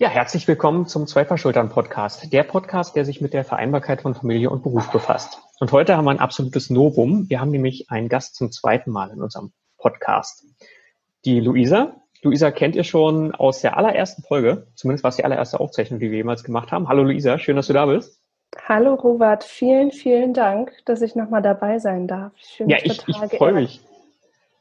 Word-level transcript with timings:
Ja, 0.00 0.08
herzlich 0.08 0.46
willkommen 0.46 0.86
zum 0.86 1.08
Zwei-Paar-Schultern-Podcast. 1.08 2.32
Der 2.32 2.44
Podcast, 2.44 2.94
der 2.94 3.04
sich 3.04 3.20
mit 3.20 3.34
der 3.34 3.42
Vereinbarkeit 3.42 4.02
von 4.02 4.14
Familie 4.14 4.48
und 4.48 4.62
Beruf 4.62 4.92
befasst. 4.92 5.40
Und 5.58 5.72
heute 5.72 5.96
haben 5.96 6.04
wir 6.04 6.12
ein 6.12 6.20
absolutes 6.20 6.70
Novum. 6.70 7.28
Wir 7.28 7.40
haben 7.40 7.50
nämlich 7.50 7.90
einen 7.90 8.08
Gast 8.08 8.36
zum 8.36 8.52
zweiten 8.52 8.92
Mal 8.92 9.10
in 9.10 9.20
unserem 9.20 9.50
Podcast. 9.76 10.46
Die 11.24 11.40
Luisa. 11.40 11.96
Luisa 12.22 12.52
kennt 12.52 12.76
ihr 12.76 12.84
schon 12.84 13.34
aus 13.34 13.60
der 13.60 13.76
allerersten 13.76 14.22
Folge. 14.22 14.68
Zumindest 14.76 15.02
war 15.02 15.08
es 15.08 15.16
die 15.16 15.24
allererste 15.24 15.58
Aufzeichnung, 15.58 15.98
die 15.98 16.12
wir 16.12 16.18
jemals 16.18 16.44
gemacht 16.44 16.70
haben. 16.70 16.86
Hallo 16.86 17.02
Luisa, 17.02 17.36
schön, 17.36 17.56
dass 17.56 17.66
du 17.66 17.72
da 17.72 17.86
bist. 17.86 18.22
Hallo 18.68 18.94
Robert, 18.94 19.42
vielen, 19.42 19.90
vielen 19.90 20.32
Dank, 20.32 20.70
dass 20.84 21.02
ich 21.02 21.16
nochmal 21.16 21.42
dabei 21.42 21.80
sein 21.80 22.06
darf. 22.06 22.30
Ich 22.36 22.60
ja, 22.60 22.76
ich, 22.84 23.02
ich 23.08 23.16
freue 23.36 23.52
mich 23.52 23.80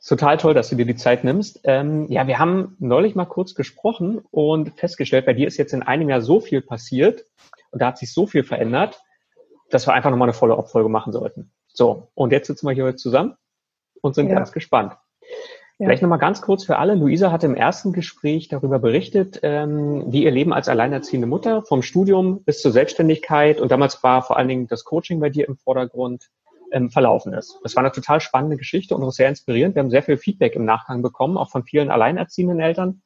total 0.08 0.38
toll, 0.38 0.54
dass 0.54 0.70
du 0.70 0.76
dir 0.76 0.86
die 0.86 0.96
Zeit 0.96 1.24
nimmst. 1.24 1.60
Ähm, 1.64 2.08
ja, 2.10 2.28
wir 2.28 2.40
haben 2.40 2.76
neulich 2.80 3.16
mal 3.16 3.26
kurz 3.26 3.56
gesprochen 3.56 4.22
und 4.32 4.80
festgestellt, 4.80 5.26
bei 5.26 5.34
dir 5.34 5.48
ist 5.48 5.58
jetzt 5.58 5.74
in 5.74 5.84
einem 5.84 6.10
Jahr 6.10 6.22
so 6.22 6.40
viel 6.40 6.62
passiert 6.62 7.26
und 7.72 7.82
da 7.82 7.88
hat 7.88 7.98
sich 7.98 8.14
so 8.14 8.26
viel 8.26 8.44
verändert, 8.44 9.02
dass 9.70 9.88
wir 9.88 9.94
einfach 9.94 10.10
nochmal 10.10 10.28
eine 10.28 10.34
volle 10.34 10.58
Abfolge 10.58 10.90
machen 10.90 11.12
sollten. 11.12 11.52
So, 11.68 12.08
und 12.16 12.32
jetzt 12.32 12.48
sitzen 12.48 12.68
wir 12.68 12.74
hier 12.74 12.86
heute 12.86 12.96
zusammen 12.96 13.36
und 14.02 14.16
sind 14.16 14.30
ja. 14.30 14.36
ganz 14.36 14.52
gespannt. 14.52 14.94
Ja. 15.80 15.86
Vielleicht 15.86 16.02
nochmal 16.02 16.20
ganz 16.20 16.42
kurz 16.42 16.64
für 16.64 16.80
alle. 16.80 16.96
Luisa 16.96 17.32
hat 17.32 17.44
im 17.44 17.54
ersten 17.54 17.94
Gespräch 17.94 18.48
darüber 18.48 18.80
berichtet, 18.80 19.42
ähm, 19.44 20.06
wie 20.08 20.24
ihr 20.24 20.32
Leben 20.32 20.54
als 20.54 20.70
alleinerziehende 20.70 21.28
Mutter 21.28 21.62
vom 21.62 21.84
Studium 21.84 22.44
bis 22.44 22.62
zur 22.62 22.72
Selbstständigkeit 22.72 23.60
und 23.60 23.72
damals 23.72 24.02
war 24.02 24.24
vor 24.24 24.38
allen 24.38 24.48
Dingen 24.48 24.68
das 24.68 24.86
Coaching 24.86 25.20
bei 25.20 25.30
dir 25.30 25.48
im 25.48 25.58
Vordergrund, 25.58 26.30
ähm, 26.72 26.90
verlaufen 26.90 27.34
ist. 27.34 27.60
Das 27.64 27.76
war 27.76 27.84
eine 27.84 27.92
total 27.92 28.20
spannende 28.22 28.58
Geschichte 28.58 28.96
und 28.96 29.04
auch 29.04 29.12
sehr 29.12 29.30
inspirierend. 29.30 29.76
Wir 29.76 29.82
haben 29.82 29.92
sehr 29.92 30.04
viel 30.04 30.18
Feedback 30.18 30.56
im 30.56 30.66
Nachgang 30.66 31.02
bekommen, 31.02 31.38
auch 31.38 31.50
von 31.50 31.64
vielen 31.64 31.92
alleinerziehenden 31.92 32.60
Eltern. 32.60 33.02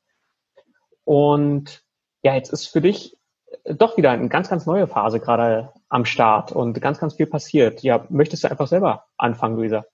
Und 1.03 1.83
ja, 2.23 2.35
jetzt 2.35 2.51
ist 2.51 2.67
für 2.67 2.81
dich 2.81 3.17
doch 3.65 3.97
wieder 3.97 4.11
eine 4.11 4.29
ganz, 4.29 4.49
ganz 4.49 4.65
neue 4.65 4.87
Phase 4.87 5.19
gerade 5.19 5.73
am 5.89 6.05
Start 6.05 6.51
und 6.51 6.79
ganz, 6.81 6.99
ganz 6.99 7.15
viel 7.15 7.27
passiert. 7.27 7.83
Ja, 7.83 8.05
möchtest 8.09 8.43
du 8.43 8.49
einfach 8.49 8.67
selber 8.67 9.05
anfangen, 9.17 9.55
Luisa? 9.55 9.85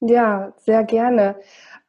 Ja, 0.00 0.52
sehr 0.56 0.84
gerne. 0.84 1.36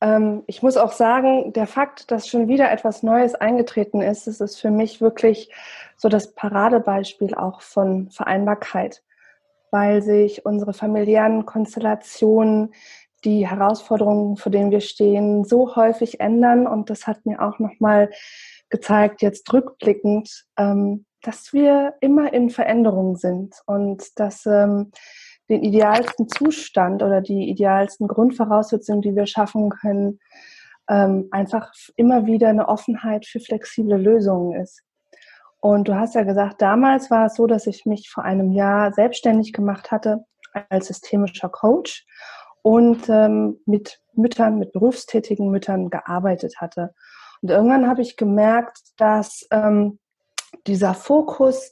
Ähm, 0.01 0.43
ich 0.47 0.61
muss 0.61 0.77
auch 0.77 0.91
sagen, 0.91 1.53
der 1.53 1.67
Fakt, 1.67 2.11
dass 2.11 2.27
schon 2.27 2.47
wieder 2.47 2.71
etwas 2.71 3.03
Neues 3.03 3.35
eingetreten 3.35 4.01
ist, 4.01 4.27
das 4.27 4.41
ist 4.41 4.59
für 4.59 4.71
mich 4.71 4.99
wirklich 4.99 5.51
so 5.95 6.09
das 6.09 6.33
Paradebeispiel 6.33 7.35
auch 7.35 7.61
von 7.61 8.09
Vereinbarkeit 8.09 9.03
weil 9.71 10.01
sich 10.01 10.45
unsere 10.45 10.73
familiären 10.73 11.45
Konstellationen, 11.45 12.73
die 13.23 13.47
Herausforderungen, 13.47 14.37
vor 14.37 14.51
denen 14.51 14.71
wir 14.71 14.81
stehen, 14.81 15.43
so 15.43 15.75
häufig 15.75 16.19
ändern. 16.19 16.67
Und 16.67 16.89
das 16.89 17.07
hat 17.07 17.25
mir 17.25 17.41
auch 17.41 17.59
nochmal 17.59 18.09
gezeigt, 18.69 19.21
jetzt 19.21 19.51
rückblickend, 19.53 20.45
ähm, 20.57 21.05
dass 21.21 21.53
wir 21.53 21.95
immer 22.01 22.33
in 22.33 22.49
Veränderung 22.49 23.15
sind 23.15 23.55
und 23.65 24.19
dass 24.19 24.45
ähm, 24.45 24.91
den 25.49 25.63
idealsten 25.63 26.29
Zustand 26.29 27.03
oder 27.03 27.21
die 27.21 27.49
idealsten 27.49 28.07
Grundvoraussetzungen, 28.07 29.01
die 29.01 29.15
wir 29.15 29.27
schaffen 29.27 29.69
können, 29.69 30.19
ähm, 30.89 31.27
einfach 31.31 31.71
immer 31.95 32.25
wieder 32.25 32.47
eine 32.47 32.67
Offenheit 32.67 33.25
für 33.25 33.39
flexible 33.39 33.97
Lösungen 33.97 34.59
ist. 34.59 34.81
Und 35.61 35.87
du 35.87 35.95
hast 35.95 36.15
ja 36.15 36.23
gesagt, 36.23 36.61
damals 36.61 37.11
war 37.11 37.27
es 37.27 37.35
so, 37.35 37.45
dass 37.45 37.67
ich 37.67 37.85
mich 37.85 38.09
vor 38.09 38.23
einem 38.23 38.51
Jahr 38.51 38.91
selbstständig 38.91 39.53
gemacht 39.53 39.91
hatte 39.91 40.25
als 40.69 40.87
systemischer 40.87 41.49
Coach 41.49 42.05
und 42.63 43.07
ähm, 43.09 43.59
mit 43.65 44.01
Müttern, 44.13 44.57
mit 44.59 44.73
berufstätigen 44.73 45.49
Müttern 45.49 45.89
gearbeitet 45.89 46.55
hatte. 46.59 46.93
Und 47.41 47.51
irgendwann 47.51 47.87
habe 47.87 48.01
ich 48.01 48.17
gemerkt, 48.17 48.79
dass 48.97 49.47
ähm, 49.51 49.99
dieser 50.65 50.95
Fokus 50.95 51.71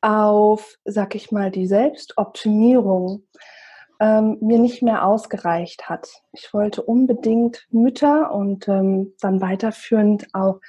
auf, 0.00 0.76
sag 0.84 1.14
ich 1.14 1.30
mal, 1.30 1.50
die 1.52 1.66
Selbstoptimierung 1.66 3.24
ähm, 4.00 4.38
mir 4.40 4.58
nicht 4.58 4.82
mehr 4.82 5.06
ausgereicht 5.06 5.88
hat. 5.88 6.08
Ich 6.32 6.52
wollte 6.52 6.82
unbedingt 6.82 7.66
Mütter 7.70 8.32
und 8.32 8.66
ähm, 8.66 9.14
dann 9.20 9.40
weiterführend 9.40 10.26
auch 10.34 10.60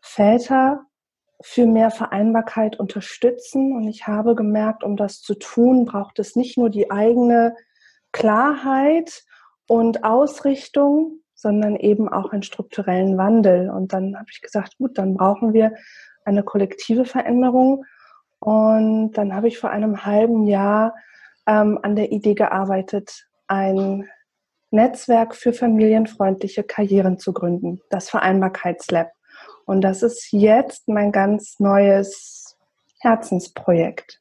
Väter 0.00 0.84
für 1.46 1.66
mehr 1.66 1.90
Vereinbarkeit 1.90 2.80
unterstützen. 2.80 3.76
Und 3.76 3.86
ich 3.86 4.06
habe 4.06 4.34
gemerkt, 4.34 4.82
um 4.82 4.96
das 4.96 5.20
zu 5.20 5.34
tun, 5.34 5.84
braucht 5.84 6.18
es 6.18 6.36
nicht 6.36 6.56
nur 6.56 6.70
die 6.70 6.90
eigene 6.90 7.54
Klarheit 8.12 9.24
und 9.68 10.04
Ausrichtung, 10.04 11.20
sondern 11.34 11.76
eben 11.76 12.08
auch 12.08 12.32
einen 12.32 12.42
strukturellen 12.42 13.18
Wandel. 13.18 13.68
Und 13.68 13.92
dann 13.92 14.16
habe 14.16 14.28
ich 14.32 14.40
gesagt, 14.40 14.78
gut, 14.78 14.96
dann 14.96 15.18
brauchen 15.18 15.52
wir 15.52 15.74
eine 16.24 16.44
kollektive 16.44 17.04
Veränderung. 17.04 17.84
Und 18.38 19.12
dann 19.12 19.34
habe 19.34 19.48
ich 19.48 19.58
vor 19.58 19.68
einem 19.68 20.06
halben 20.06 20.46
Jahr 20.46 20.94
ähm, 21.46 21.78
an 21.82 21.94
der 21.94 22.10
Idee 22.10 22.34
gearbeitet, 22.34 23.26
ein 23.48 24.08
Netzwerk 24.70 25.34
für 25.34 25.52
familienfreundliche 25.52 26.64
Karrieren 26.64 27.18
zu 27.18 27.34
gründen, 27.34 27.82
das 27.90 28.08
Vereinbarkeitslab. 28.08 29.10
Und 29.66 29.80
das 29.80 30.02
ist 30.02 30.32
jetzt 30.32 30.88
mein 30.88 31.12
ganz 31.12 31.58
neues 31.58 32.56
Herzensprojekt. 33.00 34.20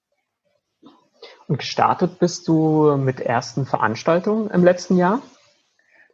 Und 1.47 1.57
gestartet 1.57 2.19
bist 2.19 2.47
du 2.47 2.97
mit 2.97 3.19
ersten 3.19 3.65
Veranstaltungen 3.65 4.49
im 4.49 4.63
letzten 4.63 4.97
Jahr? 4.97 5.21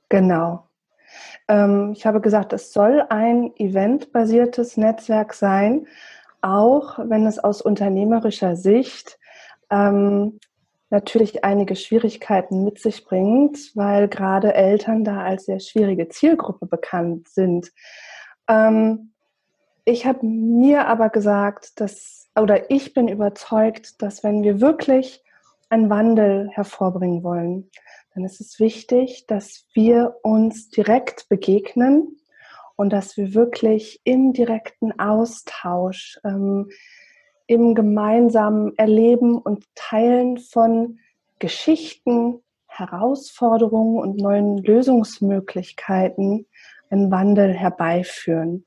Genau. 0.09 0.67
Ähm, 1.47 1.93
ich 1.95 2.05
habe 2.05 2.21
gesagt, 2.21 2.53
es 2.53 2.73
soll 2.73 3.05
ein 3.09 3.51
eventbasiertes 3.57 4.77
Netzwerk 4.77 5.33
sein, 5.33 5.87
auch 6.41 6.99
wenn 6.99 7.25
es 7.25 7.39
aus 7.39 7.61
unternehmerischer 7.61 8.55
Sicht 8.55 9.19
ähm, 9.69 10.39
natürlich 10.89 11.43
einige 11.43 11.75
Schwierigkeiten 11.75 12.63
mit 12.63 12.79
sich 12.79 13.05
bringt, 13.05 13.71
weil 13.75 14.07
gerade 14.07 14.53
Eltern 14.53 15.03
da 15.03 15.23
als 15.23 15.45
sehr 15.45 15.59
schwierige 15.59 16.09
Zielgruppe 16.09 16.65
bekannt 16.65 17.27
sind. 17.29 17.71
Ähm, 18.47 19.11
ich 19.85 20.05
habe 20.05 20.25
mir 20.25 20.87
aber 20.87 21.09
gesagt, 21.09 21.79
dass, 21.79 22.29
oder 22.35 22.69
ich 22.69 22.93
bin 22.93 23.07
überzeugt, 23.07 24.01
dass 24.01 24.23
wenn 24.23 24.43
wir 24.43 24.61
wirklich 24.61 25.23
einen 25.69 25.89
Wandel 25.89 26.49
hervorbringen 26.51 27.23
wollen, 27.23 27.69
dann 28.13 28.25
ist 28.25 28.41
es 28.41 28.59
wichtig, 28.59 29.25
dass 29.27 29.65
wir 29.73 30.15
uns 30.23 30.69
direkt 30.69 31.29
begegnen 31.29 32.17
und 32.75 32.91
dass 32.91 33.17
wir 33.17 33.33
wirklich 33.33 34.01
im 34.03 34.33
direkten 34.33 34.97
Austausch, 34.99 36.19
ähm, 36.23 36.69
im 37.45 37.75
gemeinsamen 37.75 38.77
Erleben 38.77 39.37
und 39.37 39.65
Teilen 39.75 40.37
von 40.37 40.99
Geschichten, 41.39 42.43
Herausforderungen 42.67 43.99
und 43.99 44.17
neuen 44.17 44.57
Lösungsmöglichkeiten 44.57 46.45
einen 46.89 47.11
Wandel 47.11 47.53
herbeiführen. 47.53 48.65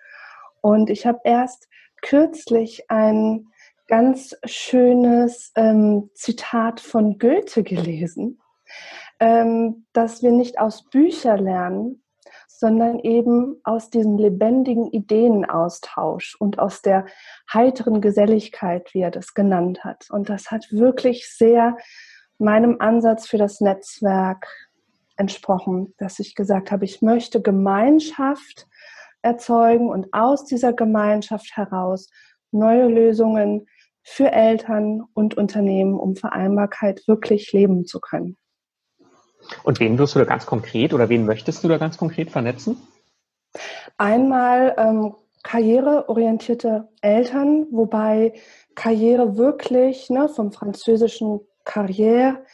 Und 0.63 0.89
ich 0.89 1.05
habe 1.07 1.21
erst 1.25 1.69
kürzlich 2.01 2.91
ein 2.91 3.47
ganz 3.89 4.35
schönes 4.45 5.53
ähm, 5.55 6.09
Zitat 6.15 6.81
von 6.81 7.19
Goethe 7.19 7.63
gelesen, 7.63 8.41
ähm, 9.21 9.87
dass 9.93 10.23
wir 10.23 10.33
nicht 10.33 10.59
aus 10.59 10.89
Büchern 10.89 11.45
lernen, 11.45 12.03
sondern 12.49 13.01
eben 13.01 13.61
aus 13.65 13.91
diesem 13.91 14.19
lebendigen 14.19 14.87
Ideenaustausch 14.87 16.37
und 16.39 16.61
aus 16.61 16.81
der 16.81 17.07
heiteren 17.53 18.01
Geselligkeit, 18.01 18.95
wie 18.95 19.01
er 19.01 19.11
das 19.11 19.35
genannt 19.35 19.85
hat. 19.85 20.09
Und 20.11 20.29
das 20.29 20.51
hat 20.53 20.71
wirklich 20.71 21.29
sehr 21.29 21.77
meinem 22.39 22.77
Ansatz 22.81 23.27
für 23.27 23.37
das 23.37 23.61
Netzwerk 23.61 24.47
entsprochen, 25.17 25.93
dass 25.99 26.19
ich 26.19 26.35
gesagt 26.35 26.71
habe, 26.71 26.85
ich 26.85 27.03
möchte 27.03 27.43
Gemeinschaft 27.43 28.69
erzeugen 29.23 29.89
und 29.89 30.13
aus 30.13 30.45
dieser 30.45 30.73
Gemeinschaft 30.73 31.57
heraus 31.57 32.09
neue 32.51 32.87
Lösungen 32.87 33.67
für 34.03 34.31
Eltern 34.31 35.03
und 35.15 35.37
Unternehmen, 35.37 35.99
um 35.99 36.17
Vereinbarkeit 36.17 37.03
wirklich 37.07 37.53
leben 37.53 37.87
zu 37.87 38.01
können. 38.01 38.37
Und 39.65 39.81
wen 39.81 39.99
wirst 39.99 40.15
du 40.15 40.19
da 40.19 40.25
ganz 40.25 40.47
konkret 40.47 40.93
oder 40.93 41.09
wen 41.09 41.25
möchtest 41.25 41.65
du 41.65 41.69
da 41.69 41.79
ganz 41.79 41.97
konkret 41.97 42.31
vernetzen? 42.31 42.77
Einmal 43.99 44.75
ähm, 44.79 45.15
karriereorientierte 45.43 46.89
Eltern, 47.01 47.67
wobei 47.71 48.35
Karriere 48.75 49.37
wirklich 49.37 50.11
ne, 50.11 50.29
vom 50.29 50.53
französischen 50.53 51.41
Karriere 51.65 52.45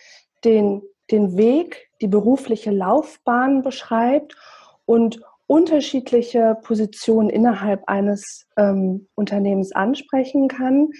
den, 0.45 0.83
den 1.11 1.37
Weg, 1.37 1.91
die 2.01 2.09
berufliche 2.09 2.71
Laufbahn 2.71 3.63
beschreibt 3.63 4.37
und 4.85 5.21
unterschiedliche 5.49 6.59
Positionen 6.63 7.31
innerhalb 7.31 7.83
eines 7.89 8.47
ähm, 8.57 9.09
Unternehmens 9.15 9.73
ansprechen 9.73 10.47
kann, 10.47 10.91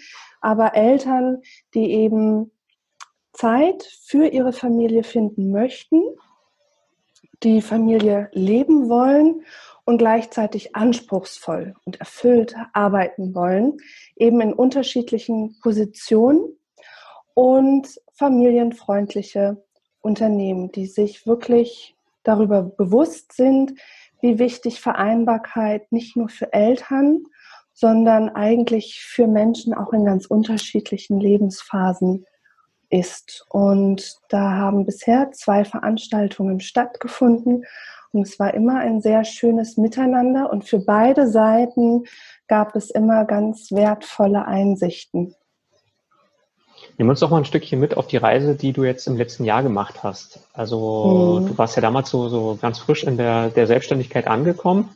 aber 0.41 0.75
Eltern, 0.75 1.43
die 1.75 1.93
eben 1.93 2.51
Zeit 3.35 3.85
für 4.05 4.27
ihre 4.27 4.53
Familie 4.53 5.05
finden 5.05 5.53
möchten, 5.53 6.03
die 7.43 7.61
Familie 7.61 8.31
leben 8.33 8.89
wollen 8.89 9.45
und 9.85 9.99
gleichzeitig 9.99 10.75
anspruchsvoll 10.75 11.75
und 11.85 12.01
erfüllt 12.01 12.57
arbeiten 12.73 13.35
wollen, 13.35 13.77
eben 14.17 14.41
in 14.41 14.55
unterschiedlichen 14.55 15.59
Positionen 15.63 16.59
und 17.35 17.87
familienfreundliche 18.15 19.63
Unternehmen, 20.01 20.73
die 20.73 20.87
sich 20.87 21.27
wirklich 21.27 21.95
darüber 22.23 22.63
bewusst 22.63 23.35
sind, 23.35 23.75
wie 24.21 24.39
wichtig 24.39 24.81
Vereinbarkeit 24.81 25.91
nicht 25.93 26.17
nur 26.17 26.29
für 26.29 26.53
Eltern, 26.53 27.25
sondern 27.73 28.29
eigentlich 28.31 29.01
für 29.05 29.27
Menschen 29.27 29.73
auch 29.75 29.93
in 29.93 30.05
ganz 30.05 30.27
unterschiedlichen 30.27 31.21
Lebensphasen 31.21 32.25
ist. 32.91 33.47
Und 33.51 34.19
da 34.29 34.53
haben 34.53 34.85
bisher 34.85 35.31
zwei 35.33 35.65
Veranstaltungen 35.65 36.61
stattgefunden 36.61 37.65
und 38.13 38.23
es 38.23 38.39
war 38.39 38.55
immer 38.55 38.79
ein 38.79 39.01
sehr 39.01 39.25
schönes 39.25 39.77
Miteinander 39.77 40.51
und 40.51 40.65
für 40.65 40.79
beide 40.79 41.29
Seiten 41.29 42.05
gab 42.47 42.75
es 42.75 42.91
immer 42.91 43.25
ganz 43.25 43.71
wertvolle 43.71 44.47
Einsichten. 44.47 45.35
Nimm 46.97 47.09
uns 47.09 47.21
doch 47.21 47.31
mal 47.31 47.39
ein 47.39 47.45
Stückchen 47.45 47.79
mit 47.79 47.97
auf 47.97 48.07
die 48.07 48.17
Reise, 48.17 48.55
die 48.55 48.73
du 48.73 48.85
jetzt 48.85 49.07
im 49.07 49.17
letzten 49.17 49.45
Jahr 49.45 49.63
gemacht 49.63 50.03
hast. 50.03 50.41
Also 50.53 51.41
mhm. 51.41 51.49
du 51.49 51.59
warst 51.59 51.77
ja 51.77 51.83
damals 51.83 52.11
so, 52.11 52.29
so 52.29 52.59
ganz 52.61 52.79
frisch 52.79 53.05
in 53.05 53.17
der, 53.17 53.51
der 53.51 53.67
Selbstständigkeit 53.67 54.27
angekommen. 54.27 54.95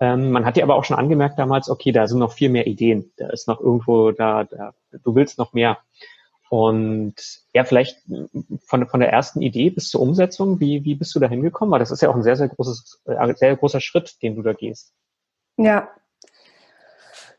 Ähm, 0.00 0.30
man 0.30 0.44
hat 0.44 0.56
dir 0.56 0.62
aber 0.62 0.76
auch 0.76 0.84
schon 0.84 0.96
angemerkt 0.96 1.38
damals, 1.38 1.68
okay, 1.68 1.92
da 1.92 2.06
sind 2.06 2.18
noch 2.18 2.32
viel 2.32 2.50
mehr 2.50 2.66
Ideen. 2.66 3.12
Da 3.16 3.28
ist 3.30 3.48
noch 3.48 3.60
irgendwo, 3.60 4.12
da, 4.12 4.44
da 4.44 4.74
du 4.92 5.14
willst 5.14 5.38
noch 5.38 5.52
mehr. 5.52 5.78
Und 6.50 7.14
ja, 7.52 7.64
vielleicht 7.64 7.98
von, 8.64 8.86
von 8.86 9.00
der 9.00 9.12
ersten 9.12 9.42
Idee 9.42 9.70
bis 9.70 9.90
zur 9.90 10.00
Umsetzung, 10.00 10.60
wie, 10.60 10.84
wie 10.84 10.94
bist 10.94 11.14
du 11.14 11.20
da 11.20 11.28
hingekommen? 11.28 11.70
Weil 11.72 11.80
das 11.80 11.90
ist 11.90 12.00
ja 12.00 12.08
auch 12.08 12.14
ein 12.14 12.22
sehr, 12.22 12.36
sehr 12.36 12.48
großes, 12.48 13.02
äh, 13.04 13.34
sehr 13.34 13.56
großer 13.56 13.80
Schritt, 13.80 14.22
den 14.22 14.36
du 14.36 14.42
da 14.42 14.54
gehst. 14.54 14.94
Ja, 15.56 15.88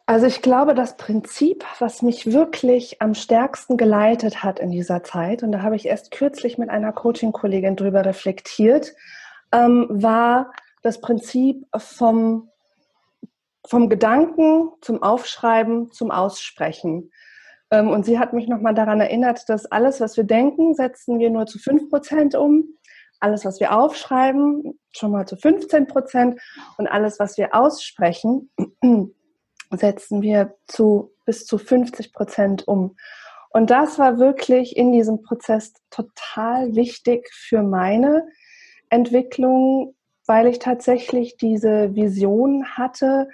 also 0.10 0.26
ich 0.26 0.42
glaube, 0.42 0.74
das 0.74 0.98
Prinzip, 0.98 1.64
was 1.78 2.02
mich 2.02 2.34
wirklich 2.34 3.00
am 3.00 3.14
stärksten 3.14 3.78
geleitet 3.78 4.42
hat 4.44 4.60
in 4.60 4.72
dieser 4.72 5.04
Zeit, 5.04 5.44
und 5.44 5.52
da 5.52 5.62
habe 5.62 5.76
ich 5.76 5.86
erst 5.86 6.10
kürzlich 6.10 6.58
mit 6.58 6.72
einer 6.72 6.92
Coaching-Kollegin 6.92 7.76
drüber 7.76 8.04
reflektiert, 8.04 8.96
ähm, 9.52 9.86
war 9.88 10.52
das 10.82 11.00
Prinzip 11.00 11.64
vom, 11.78 12.50
vom 13.68 13.88
Gedanken 13.88 14.72
zum 14.82 15.04
Aufschreiben 15.04 15.92
zum 15.92 16.10
Aussprechen. 16.10 17.12
Ähm, 17.70 17.90
und 17.90 18.04
sie 18.04 18.18
hat 18.18 18.34
mich 18.34 18.48
nochmal 18.48 18.74
daran 18.74 19.02
erinnert, 19.02 19.48
dass 19.48 19.68
alles, 19.68 20.02
was 20.02 20.18
wir 20.18 20.24
denken, 20.24 20.74
setzen 20.74 21.20
wir 21.20 21.30
nur 21.30 21.46
zu 21.46 21.60
5% 21.60 22.36
um. 22.36 22.64
Alles, 23.20 23.46
was 23.46 23.60
wir 23.60 23.78
aufschreiben, 23.78 24.80
schon 24.92 25.12
mal 25.12 25.28
zu 25.28 25.36
15 25.38 25.86
Prozent. 25.86 26.42
Und 26.80 26.88
alles, 26.88 27.20
was 27.20 27.38
wir 27.38 27.54
aussprechen, 27.54 28.50
setzen 29.72 30.22
wir 30.22 30.56
zu 30.68 31.12
bis 31.26 31.46
zu 31.46 31.58
50 31.58 32.14
Prozent 32.14 32.68
um. 32.68 32.96
Und 33.52 33.70
das 33.70 33.98
war 34.00 34.20
wirklich 34.20 34.78
in 34.78 34.92
diesem 34.92 35.22
Prozess 35.22 35.74
total 35.90 36.76
wichtig 36.76 37.30
für 37.32 37.64
meine 37.64 38.28
Entwicklung, 38.90 39.96
weil 40.26 40.48
ich 40.48 40.60
tatsächlich 40.60 41.38
diese 41.38 41.96
Vision 41.96 42.66
hatte, 42.78 43.28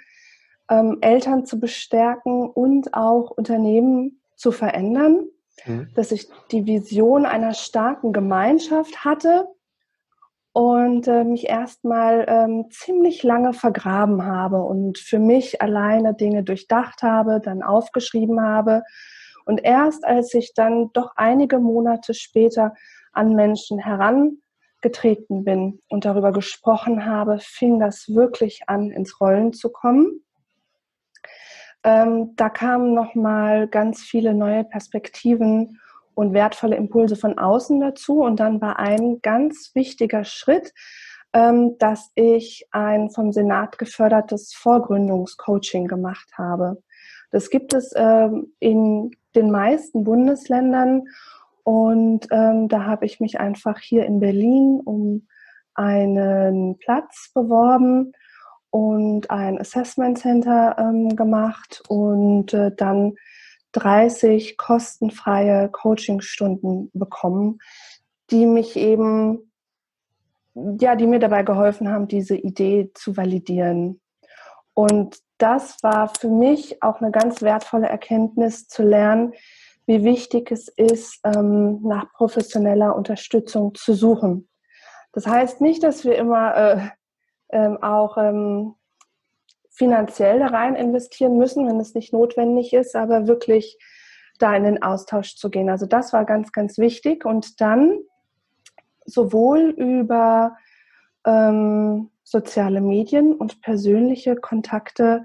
ähm, 0.70 0.98
Eltern 1.00 1.44
zu 1.44 1.60
bestärken 1.60 2.48
und 2.48 2.94
auch 2.94 3.30
Unternehmen 3.30 4.20
zu 4.36 4.52
verändern, 4.52 5.26
mhm. 5.64 5.88
dass 5.94 6.12
ich 6.12 6.28
die 6.50 6.66
Vision 6.66 7.26
einer 7.26 7.54
starken 7.54 8.12
Gemeinschaft 8.12 9.04
hatte, 9.04 9.48
und 10.56 11.06
äh, 11.06 11.22
mich 11.22 11.50
erstmal 11.50 12.24
ähm, 12.26 12.70
ziemlich 12.70 13.22
lange 13.22 13.52
vergraben 13.52 14.24
habe 14.24 14.62
und 14.62 14.96
für 14.96 15.18
mich 15.18 15.60
alleine 15.60 16.14
Dinge 16.14 16.44
durchdacht 16.44 17.02
habe, 17.02 17.42
dann 17.44 17.62
aufgeschrieben 17.62 18.40
habe. 18.40 18.82
Und 19.44 19.58
erst 19.62 20.06
als 20.06 20.32
ich 20.32 20.54
dann 20.54 20.88
doch 20.94 21.12
einige 21.16 21.58
Monate 21.58 22.14
später 22.14 22.72
an 23.12 23.34
Menschen 23.34 23.78
herangetreten 23.78 25.44
bin 25.44 25.80
und 25.90 26.06
darüber 26.06 26.32
gesprochen 26.32 27.04
habe, 27.04 27.36
fing 27.38 27.78
das 27.78 28.08
wirklich 28.08 28.62
an, 28.66 28.90
ins 28.90 29.20
Rollen 29.20 29.52
zu 29.52 29.68
kommen. 29.68 30.24
Ähm, 31.84 32.32
da 32.34 32.48
kamen 32.48 32.94
nochmal 32.94 33.68
ganz 33.68 34.00
viele 34.00 34.32
neue 34.32 34.64
Perspektiven 34.64 35.78
und 36.16 36.32
wertvolle 36.32 36.76
Impulse 36.76 37.14
von 37.14 37.38
außen 37.38 37.78
dazu. 37.78 38.22
Und 38.22 38.40
dann 38.40 38.60
war 38.60 38.78
ein 38.78 39.20
ganz 39.20 39.70
wichtiger 39.74 40.24
Schritt, 40.24 40.72
ähm, 41.32 41.76
dass 41.78 42.10
ich 42.14 42.66
ein 42.72 43.10
vom 43.10 43.32
Senat 43.32 43.78
gefördertes 43.78 44.54
Vorgründungscoaching 44.54 45.86
gemacht 45.86 46.30
habe. 46.36 46.82
Das 47.30 47.50
gibt 47.50 47.74
es 47.74 47.92
ähm, 47.94 48.54
in 48.60 49.10
den 49.34 49.50
meisten 49.50 50.04
Bundesländern 50.04 51.04
und 51.64 52.28
ähm, 52.30 52.68
da 52.68 52.84
habe 52.84 53.04
ich 53.04 53.20
mich 53.20 53.38
einfach 53.38 53.78
hier 53.78 54.06
in 54.06 54.18
Berlin 54.18 54.80
um 54.82 55.26
einen 55.74 56.78
Platz 56.78 57.30
beworben 57.34 58.12
und 58.70 59.30
ein 59.30 59.60
Assessment 59.60 60.18
Center 60.18 60.76
ähm, 60.78 61.14
gemacht 61.14 61.82
und 61.88 62.54
äh, 62.54 62.70
dann 62.74 63.16
30 63.76 64.56
kostenfreie 64.56 65.68
Coachingstunden 65.68 66.90
bekommen, 66.94 67.58
die 68.30 68.46
mich 68.46 68.76
eben, 68.76 69.52
ja, 70.54 70.96
die 70.96 71.06
mir 71.06 71.18
dabei 71.18 71.42
geholfen 71.42 71.90
haben, 71.90 72.08
diese 72.08 72.36
Idee 72.36 72.90
zu 72.94 73.16
validieren. 73.16 74.00
Und 74.72 75.18
das 75.38 75.82
war 75.82 76.08
für 76.08 76.30
mich 76.30 76.82
auch 76.82 77.00
eine 77.00 77.10
ganz 77.10 77.42
wertvolle 77.42 77.88
Erkenntnis 77.88 78.66
zu 78.66 78.82
lernen, 78.82 79.34
wie 79.86 80.02
wichtig 80.02 80.50
es 80.50 80.68
ist, 80.68 81.20
ähm, 81.24 81.82
nach 81.82 82.12
professioneller 82.14 82.96
Unterstützung 82.96 83.74
zu 83.74 83.94
suchen. 83.94 84.48
Das 85.12 85.26
heißt 85.26 85.60
nicht, 85.60 85.82
dass 85.82 86.04
wir 86.04 86.16
immer 86.16 86.56
äh, 86.56 86.88
ähm, 87.50 87.82
auch 87.82 88.16
ähm, 88.16 88.74
finanziell 89.76 90.38
da 90.38 90.46
rein 90.46 90.74
investieren 90.74 91.36
müssen, 91.36 91.68
wenn 91.68 91.78
es 91.78 91.94
nicht 91.94 92.12
notwendig 92.12 92.72
ist, 92.72 92.96
aber 92.96 93.26
wirklich 93.26 93.78
da 94.38 94.56
in 94.56 94.64
den 94.64 94.82
Austausch 94.82 95.36
zu 95.36 95.50
gehen. 95.50 95.68
Also 95.68 95.86
das 95.86 96.12
war 96.12 96.24
ganz, 96.24 96.50
ganz 96.52 96.78
wichtig. 96.78 97.24
Und 97.24 97.60
dann 97.60 97.98
sowohl 99.04 99.74
über 99.76 100.56
ähm, 101.26 102.10
soziale 102.24 102.80
Medien 102.80 103.34
und 103.34 103.60
persönliche 103.60 104.34
Kontakte 104.34 105.24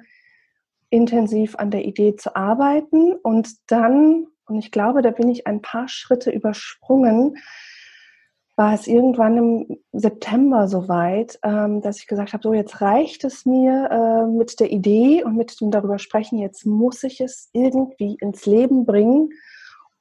intensiv 0.90 1.56
an 1.56 1.72
der 1.72 1.86
Idee 1.86 2.16
zu 2.18 2.36
arbeiten 2.36 3.14
und 3.14 3.50
dann, 3.72 4.28
und 4.46 4.60
ich 4.60 4.72
glaube, 4.72 5.02
da 5.02 5.12
bin 5.12 5.30
ich 5.30 5.48
ein 5.48 5.62
paar 5.62 5.88
Schritte 5.88 6.30
übersprungen, 6.30 7.38
war 8.56 8.74
es 8.74 8.88
irgendwann 8.88 9.38
im 9.38 9.78
September 9.92 10.68
soweit, 10.68 11.40
ähm, 11.44 11.82
dass 11.82 11.98
ich 11.98 12.08
gesagt 12.08 12.34
habe, 12.34 12.44
so 12.44 12.54
jetzt 12.54 12.82
reicht 12.82 13.24
es 13.24 13.46
mir 13.46 13.90
äh, 13.90 14.26
mit 14.28 14.60
der 14.60 14.72
Idee 14.72 15.24
und 15.24 15.36
mit 15.36 15.60
dem 15.62 15.72
darüber 15.72 16.00
sprechen, 16.00 16.40
jetzt 16.40 16.66
muss 16.66 17.04
ich 17.04 17.22
es 17.22 17.50
irgendwie 17.54 18.18
ins 18.20 18.46
Leben 18.46 18.86
bringen 18.86 19.30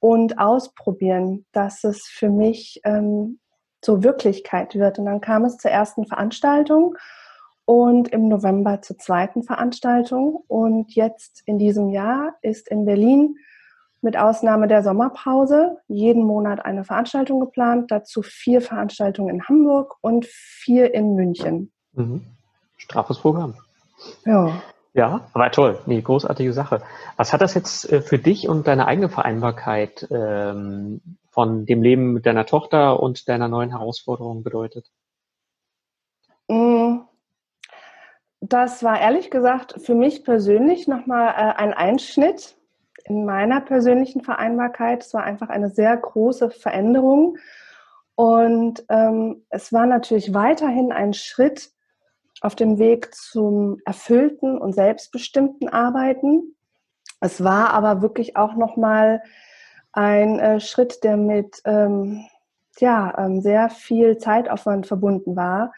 und 0.01 0.39
ausprobieren, 0.39 1.47
dass 1.53 1.85
es 1.85 2.07
für 2.07 2.31
mich 2.31 2.81
ähm, 2.85 3.39
zur 3.83 4.03
Wirklichkeit 4.03 4.75
wird. 4.75 4.99
Und 4.99 5.07
dann 5.07 5.21
kam 5.21 5.45
es 5.45 5.59
zur 5.59 5.71
ersten 5.71 6.07
Veranstaltung 6.07 6.97
und 7.65 8.09
im 8.09 8.29
November 8.29 8.83
zur 8.83 8.99
zweiten 8.99 9.43
Veranstaltung. 9.43 10.43
Und 10.49 10.95
jetzt 10.95 11.43
in 11.47 11.59
diesem 11.59 11.91
Jahr 11.91 12.35
ist 12.43 12.69
in 12.69 12.85
Berlin 12.85 13.37
mit 14.03 14.17
Ausnahme 14.17 14.69
der 14.69 14.83
Sommerpause 14.83 15.79
jeden 15.89 16.25
Monat 16.25 16.65
eine 16.65 16.85
Veranstaltung 16.85 17.41
geplant, 17.41 17.91
dazu 17.91 18.23
vier 18.23 18.61
Veranstaltungen 18.61 19.35
in 19.35 19.45
Hamburg 19.45 19.97
und 20.01 20.27
vier 20.27 20.95
in 20.95 21.15
München. 21.15 21.71
Mhm. 21.93 22.25
Straffes 22.77 23.19
Programm. 23.19 23.55
Ja. 24.25 24.63
Ja, 24.93 25.29
aber 25.35 25.51
toll. 25.53 25.79
Nee, 25.87 26.01
großartige 26.01 26.53
Sache. 26.53 26.83
Was 27.17 27.33
hat 27.33 27.43
das 27.43 27.55
jetzt 27.55 27.91
äh, 27.93 28.03
für 28.03 28.19
dich 28.19 28.49
und 28.49 28.67
deine 28.67 28.87
eigene 28.87 29.09
Vereinbarkeit 29.09 30.09
ähm, 30.11 31.01
von 31.31 31.65
dem 31.65 31.83
Leben 31.83 32.13
mit 32.13 32.27
deiner 32.27 32.45
Tochter 32.45 33.01
und 33.01 33.29
deiner 33.29 33.47
neuen 33.47 33.71
Herausforderung 33.71 34.43
bedeutet? 34.43 34.91
Mm. 36.49 37.03
Das 38.41 38.83
war 38.83 38.99
ehrlich 38.99 39.31
gesagt 39.31 39.75
für 39.81 39.95
mich 39.95 40.25
persönlich 40.25 40.89
nochmal 40.89 41.29
äh, 41.29 41.55
ein 41.57 41.75
Einschnitt, 41.75 42.57
in 43.05 43.25
meiner 43.25 43.61
persönlichen 43.61 44.23
Vereinbarkeit. 44.23 45.03
Es 45.03 45.15
war 45.15 45.25
einfach 45.25 45.49
eine 45.49 45.71
sehr 45.71 45.97
große 45.97 46.51
Veränderung. 46.51 47.39
Und 48.15 48.85
ähm, 48.89 49.45
es 49.49 49.73
war 49.73 49.87
natürlich 49.87 50.35
weiterhin 50.35 50.93
ein 50.93 51.15
Schritt 51.15 51.71
auf 52.41 52.55
dem 52.55 52.79
Weg 52.79 53.15
zum 53.15 53.79
erfüllten 53.85 54.59
und 54.59 54.75
selbstbestimmten 54.75 55.69
Arbeiten. 55.69 56.57
Es 57.21 57.45
war 57.45 57.71
aber 57.71 58.03
wirklich 58.03 58.37
auch 58.37 58.55
nochmal 58.55 59.23
ein 59.93 60.39
äh, 60.39 60.61
Schritt, 60.61 61.05
der 61.05 61.17
mit 61.17 61.61
ähm, 61.65 62.25
ja, 62.79 63.13
ähm, 63.19 63.41
sehr 63.41 63.69
viel 63.69 64.19
Zeitaufwand 64.19 64.87
verbunden 64.87 65.37
war 65.37 65.73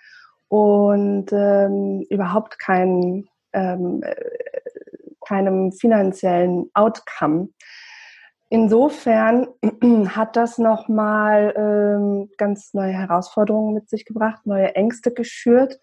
und 0.49 1.33
ähm, 1.33 2.05
überhaupt 2.11 2.59
kein, 2.59 3.29
ähm, 3.53 4.03
äh, 4.03 4.15
keinem 5.33 5.73
finanziellen 5.73 6.71
Outcome. 6.75 7.49
Insofern 8.51 9.49
hat 10.09 10.37
das 10.37 10.59
nochmal 10.59 11.55
ähm, 11.57 12.29
ganz 12.37 12.75
neue 12.75 12.93
Herausforderungen 12.93 13.73
mit 13.73 13.89
sich 13.89 14.05
gebracht, 14.05 14.45
neue 14.45 14.75
Ängste 14.75 15.11
geschürt. 15.11 15.81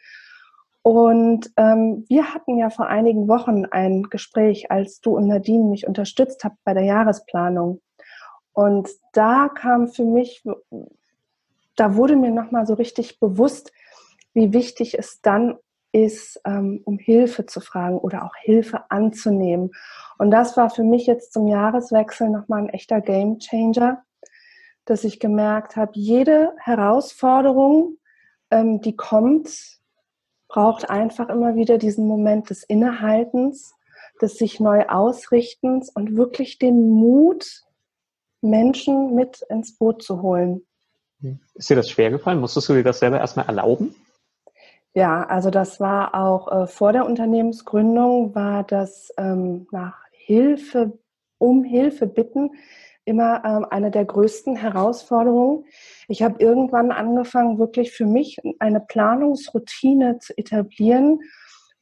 Und 0.84 1.51
ähm, 1.58 2.06
wir 2.08 2.32
hatten 2.32 2.60
ja 2.60 2.70
vor 2.70 2.86
einigen 2.86 3.27
Wochen 3.27 3.65
ein 3.65 4.03
Gespräch, 4.03 4.70
als 4.70 5.01
du 5.01 5.18
und 5.18 5.27
Nadine 5.27 5.65
mich 5.65 5.88
unterstützt 5.88 6.44
habt 6.44 6.58
bei 6.63 6.75
der 6.75 6.84
Jahresplanung. 6.84 7.82
Und 8.53 8.88
da 9.13 9.50
kam 9.50 9.88
für 9.88 10.06
mich, 10.06 10.44
da 11.75 11.96
wurde 11.96 12.15
mir 12.15 12.32
nochmal 12.32 12.68
so 12.68 12.75
richtig 12.75 13.20
bewusst, 13.20 13.72
wie 14.34 14.53
wichtig 14.53 14.98
es 14.98 15.22
dann 15.22 15.58
ist, 15.91 16.39
ähm, 16.46 16.81
um 16.86 17.00
Hilfe 17.00 17.46
zu 17.46 17.62
fragen 17.62 17.98
oder 17.98 18.24
auch 18.24 18.36
Hilfe 18.36 18.89
anzunehmen. 18.89 19.72
Und 20.17 20.31
das 20.31 20.58
war 20.58 20.69
für 20.69 20.84
mich 20.84 21.08
jetzt 21.08 21.34
zum 21.34 21.48
Jahreswechsel 21.48 22.29
nochmal 22.29 22.63
ein 22.63 22.69
echter 22.69 23.01
Game 23.01 23.39
Changer, 23.39 24.03
dass 24.86 25.03
ich 25.03 25.19
gemerkt 25.19 25.75
habe, 25.75 25.91
jede 25.96 26.53
Herausforderung, 26.58 27.98
ähm, 28.51 28.81
die 28.81 28.96
kommt, 28.96 29.79
braucht 30.48 30.89
einfach 30.89 31.29
immer 31.29 31.55
wieder 31.55 31.77
diesen 31.77 32.08
Moment 32.08 32.50
des 32.50 32.63
Innehaltens, 32.63 33.75
des 34.22 34.38
sich 34.38 34.60
neu 34.60 34.88
Ausrichtens 34.88 35.89
und 35.89 36.17
wirklich 36.17 36.60
den 36.60 36.89
Mut, 36.89 37.63
Menschen 38.41 39.15
mit 39.15 39.41
ins 39.50 39.77
Boot 39.77 40.01
zu 40.01 40.22
holen. 40.22 40.65
Ist 41.53 41.69
dir 41.69 41.75
das 41.75 41.89
schwer 41.89 42.10
gefallen? 42.10 42.39
Musstest 42.39 42.69
du 42.69 42.74
dir 42.74 42.84
das 42.84 43.00
selber 43.00 43.19
erstmal 43.19 43.46
erlauben? 43.46 43.93
Ja, 44.96 45.24
also 45.24 45.51
das 45.51 45.79
war 45.79 46.15
auch 46.15 46.51
äh, 46.51 46.67
vor 46.67 46.93
der 46.93 47.05
Unternehmensgründung, 47.05 48.34
war 48.34 48.63
das 48.63 49.12
ähm, 49.17 49.67
nach 49.72 50.03
Hilfe, 50.12 50.98
um 51.38 51.63
Hilfe 51.63 52.08
bitten, 52.08 52.51
immer 53.05 53.43
ähm, 53.46 53.65
eine 53.69 53.91
der 53.91 54.05
größten 54.05 54.55
Herausforderungen. 54.55 55.65
Ich 56.08 56.24
habe 56.24 56.41
irgendwann 56.43 56.91
angefangen, 56.91 57.60
wirklich 57.60 57.91
für 57.91 58.05
mich 58.05 58.38
eine 58.58 58.79
Planungsroutine 58.79 60.19
zu 60.19 60.36
etablieren, 60.38 61.19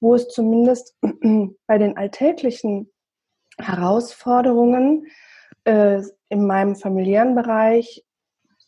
wo 0.02 0.14
es 0.14 0.28
zumindest 0.28 0.96
bei 1.68 1.78
den 1.78 1.96
alltäglichen 1.98 2.92
Herausforderungen 3.58 5.08
äh, 5.64 6.02
in 6.30 6.46
meinem 6.46 6.76
familiären 6.76 7.36
Bereich, 7.36 8.06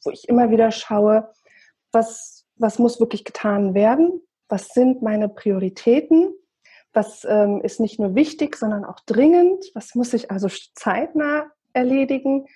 wo 0.03 0.11
ich 0.11 0.29
immer 0.29 0.49
wieder 0.49 0.71
schaue, 0.71 1.29
was, 1.91 2.45
was 2.55 2.79
muss 2.79 2.99
wirklich 2.99 3.25
getan 3.25 3.73
werden, 3.73 4.21
was 4.49 4.69
sind 4.69 5.01
meine 5.01 5.29
Prioritäten, 5.29 6.33
was 6.91 7.25
ähm, 7.29 7.61
ist 7.61 7.79
nicht 7.79 7.99
nur 7.99 8.15
wichtig, 8.15 8.57
sondern 8.57 8.83
auch 8.83 8.99
dringend, 9.05 9.63
was 9.73 9.95
muss 9.95 10.13
ich 10.13 10.31
also 10.31 10.47
zeitnah 10.75 11.45
erledigen? 11.73 12.47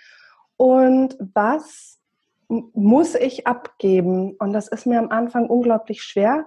Und 0.58 1.18
was 1.34 2.00
muss 2.48 3.16
ich 3.16 3.48
abgeben. 3.48 4.36
Und 4.40 4.54
das 4.54 4.68
ist 4.68 4.86
mir 4.86 5.00
am 5.00 5.10
Anfang 5.10 5.48
unglaublich 5.48 6.04
schwer 6.04 6.46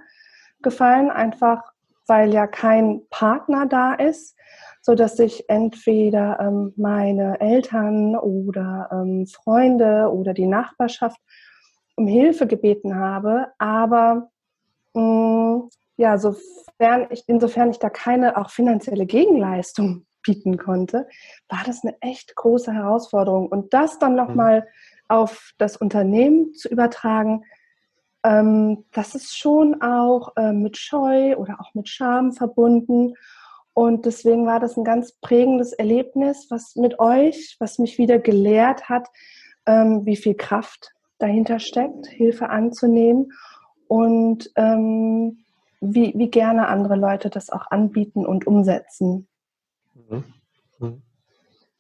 gefallen, 0.63 1.11
einfach 1.11 1.63
weil 2.07 2.33
ja 2.33 2.47
kein 2.47 3.03
Partner 3.11 3.67
da 3.67 3.95
ist, 3.95 4.37
so 4.81 4.95
dass 4.95 5.19
ich 5.19 5.49
entweder 5.49 6.39
ähm, 6.41 6.73
meine 6.77 7.41
Eltern 7.41 8.15
oder 8.17 8.89
ähm, 8.93 9.27
Freunde 9.27 10.13
oder 10.13 10.33
die 10.33 10.47
Nachbarschaft 10.47 11.21
um 11.97 12.07
Hilfe 12.07 12.47
gebeten 12.47 12.95
habe, 12.95 13.49
aber 13.59 14.31
ja, 15.97 16.19
sofern 16.19 17.07
ich, 17.11 17.25
insofern 17.27 17.71
ich 17.71 17.79
da 17.79 17.91
keine 17.91 18.37
auch 18.37 18.51
finanzielle 18.51 19.07
Gegenleistung 19.07 20.07
bieten 20.23 20.59
konnte, 20.59 21.07
war 21.49 21.61
das 21.65 21.85
eine 21.85 21.97
echt 22.01 22.35
große 22.35 22.73
Herausforderung. 22.73 23.49
Und 23.49 23.73
das 23.73 23.99
dann 23.99 24.17
nochmal 24.17 24.61
mhm. 24.61 24.67
auf 25.09 25.53
das 25.59 25.77
Unternehmen 25.77 26.53
zu 26.55 26.69
übertragen, 26.69 27.45
ähm, 28.25 28.85
das 28.93 29.15
ist 29.15 29.39
schon 29.39 29.81
auch 29.83 30.37
äh, 30.37 30.53
mit 30.53 30.77
Scheu 30.77 31.37
oder 31.37 31.61
auch 31.61 31.75
mit 31.75 31.89
Scham 31.89 32.33
verbunden. 32.33 33.15
Und 33.73 34.07
deswegen 34.07 34.47
war 34.47 34.59
das 34.59 34.77
ein 34.77 34.85
ganz 34.85 35.13
prägendes 35.13 35.73
Erlebnis, 35.73 36.47
was 36.51 36.75
mit 36.77 36.99
euch, 36.99 37.57
was 37.61 37.79
mich 37.79 37.99
wieder 37.99 38.19
gelehrt 38.19 38.89
hat, 38.89 39.07
ähm, 39.67 40.05
wie 40.07 40.17
viel 40.17 40.35
Kraft 40.35 40.93
dahinter 41.19 41.61
steckt, 41.61 42.07
Hilfe 42.07 42.49
anzunehmen 42.49 43.33
und 43.89 44.51
ähm, 44.57 45.39
wie, 45.81 46.13
wie 46.17 46.31
gerne 46.31 46.69
andere 46.69 46.97
Leute 46.97 47.31
das 47.31 47.51
auch 47.51 47.71
anbieten 47.71 48.25
und 48.25 48.47
umsetzen. 48.47 49.29
Mhm. 49.95 50.25
Mhm. 50.79 51.03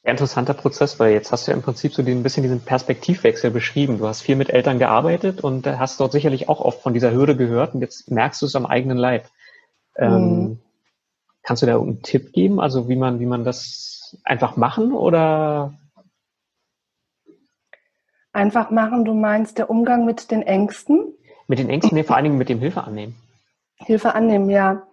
interessanter 0.02 0.54
Prozess, 0.54 0.98
weil 0.98 1.12
jetzt 1.12 1.32
hast 1.32 1.46
du 1.46 1.50
ja 1.50 1.56
im 1.56 1.62
Prinzip 1.62 1.92
so 1.92 2.02
ein 2.02 2.22
bisschen 2.22 2.42
diesen 2.42 2.60
Perspektivwechsel 2.60 3.50
beschrieben. 3.50 3.98
Du 3.98 4.06
hast 4.06 4.22
viel 4.22 4.36
mit 4.36 4.50
Eltern 4.50 4.78
gearbeitet 4.78 5.42
und 5.42 5.66
hast 5.66 6.00
dort 6.00 6.12
sicherlich 6.12 6.48
auch 6.48 6.60
oft 6.60 6.80
von 6.82 6.94
dieser 6.94 7.12
Hürde 7.12 7.36
gehört 7.36 7.74
und 7.74 7.80
jetzt 7.80 8.10
merkst 8.10 8.40
du 8.40 8.46
es 8.46 8.56
am 8.56 8.66
eigenen 8.66 8.96
Leib. 8.96 9.28
Ähm, 9.96 10.12
mhm. 10.12 10.60
Kannst 11.42 11.62
du 11.62 11.66
da 11.66 11.78
einen 11.78 12.02
Tipp 12.02 12.32
geben, 12.32 12.60
also 12.60 12.88
wie 12.88 12.96
man, 12.96 13.20
wie 13.20 13.26
man 13.26 13.44
das 13.44 14.16
einfach 14.24 14.56
machen 14.56 14.92
oder? 14.92 15.74
Einfach 18.32 18.70
machen, 18.70 19.04
du 19.04 19.14
meinst 19.14 19.58
der 19.58 19.70
Umgang 19.70 20.04
mit 20.04 20.30
den 20.30 20.42
Ängsten? 20.42 21.15
Mit 21.48 21.58
den 21.58 21.70
Ängsten, 21.70 22.02
vor 22.04 22.16
allen 22.16 22.24
Dingen 22.24 22.38
mit 22.38 22.48
dem 22.48 22.58
Hilfe 22.58 22.84
annehmen. 22.84 23.14
Hilfe 23.76 24.14
annehmen, 24.14 24.50
ja. 24.50 24.86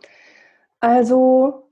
Also 0.80 1.70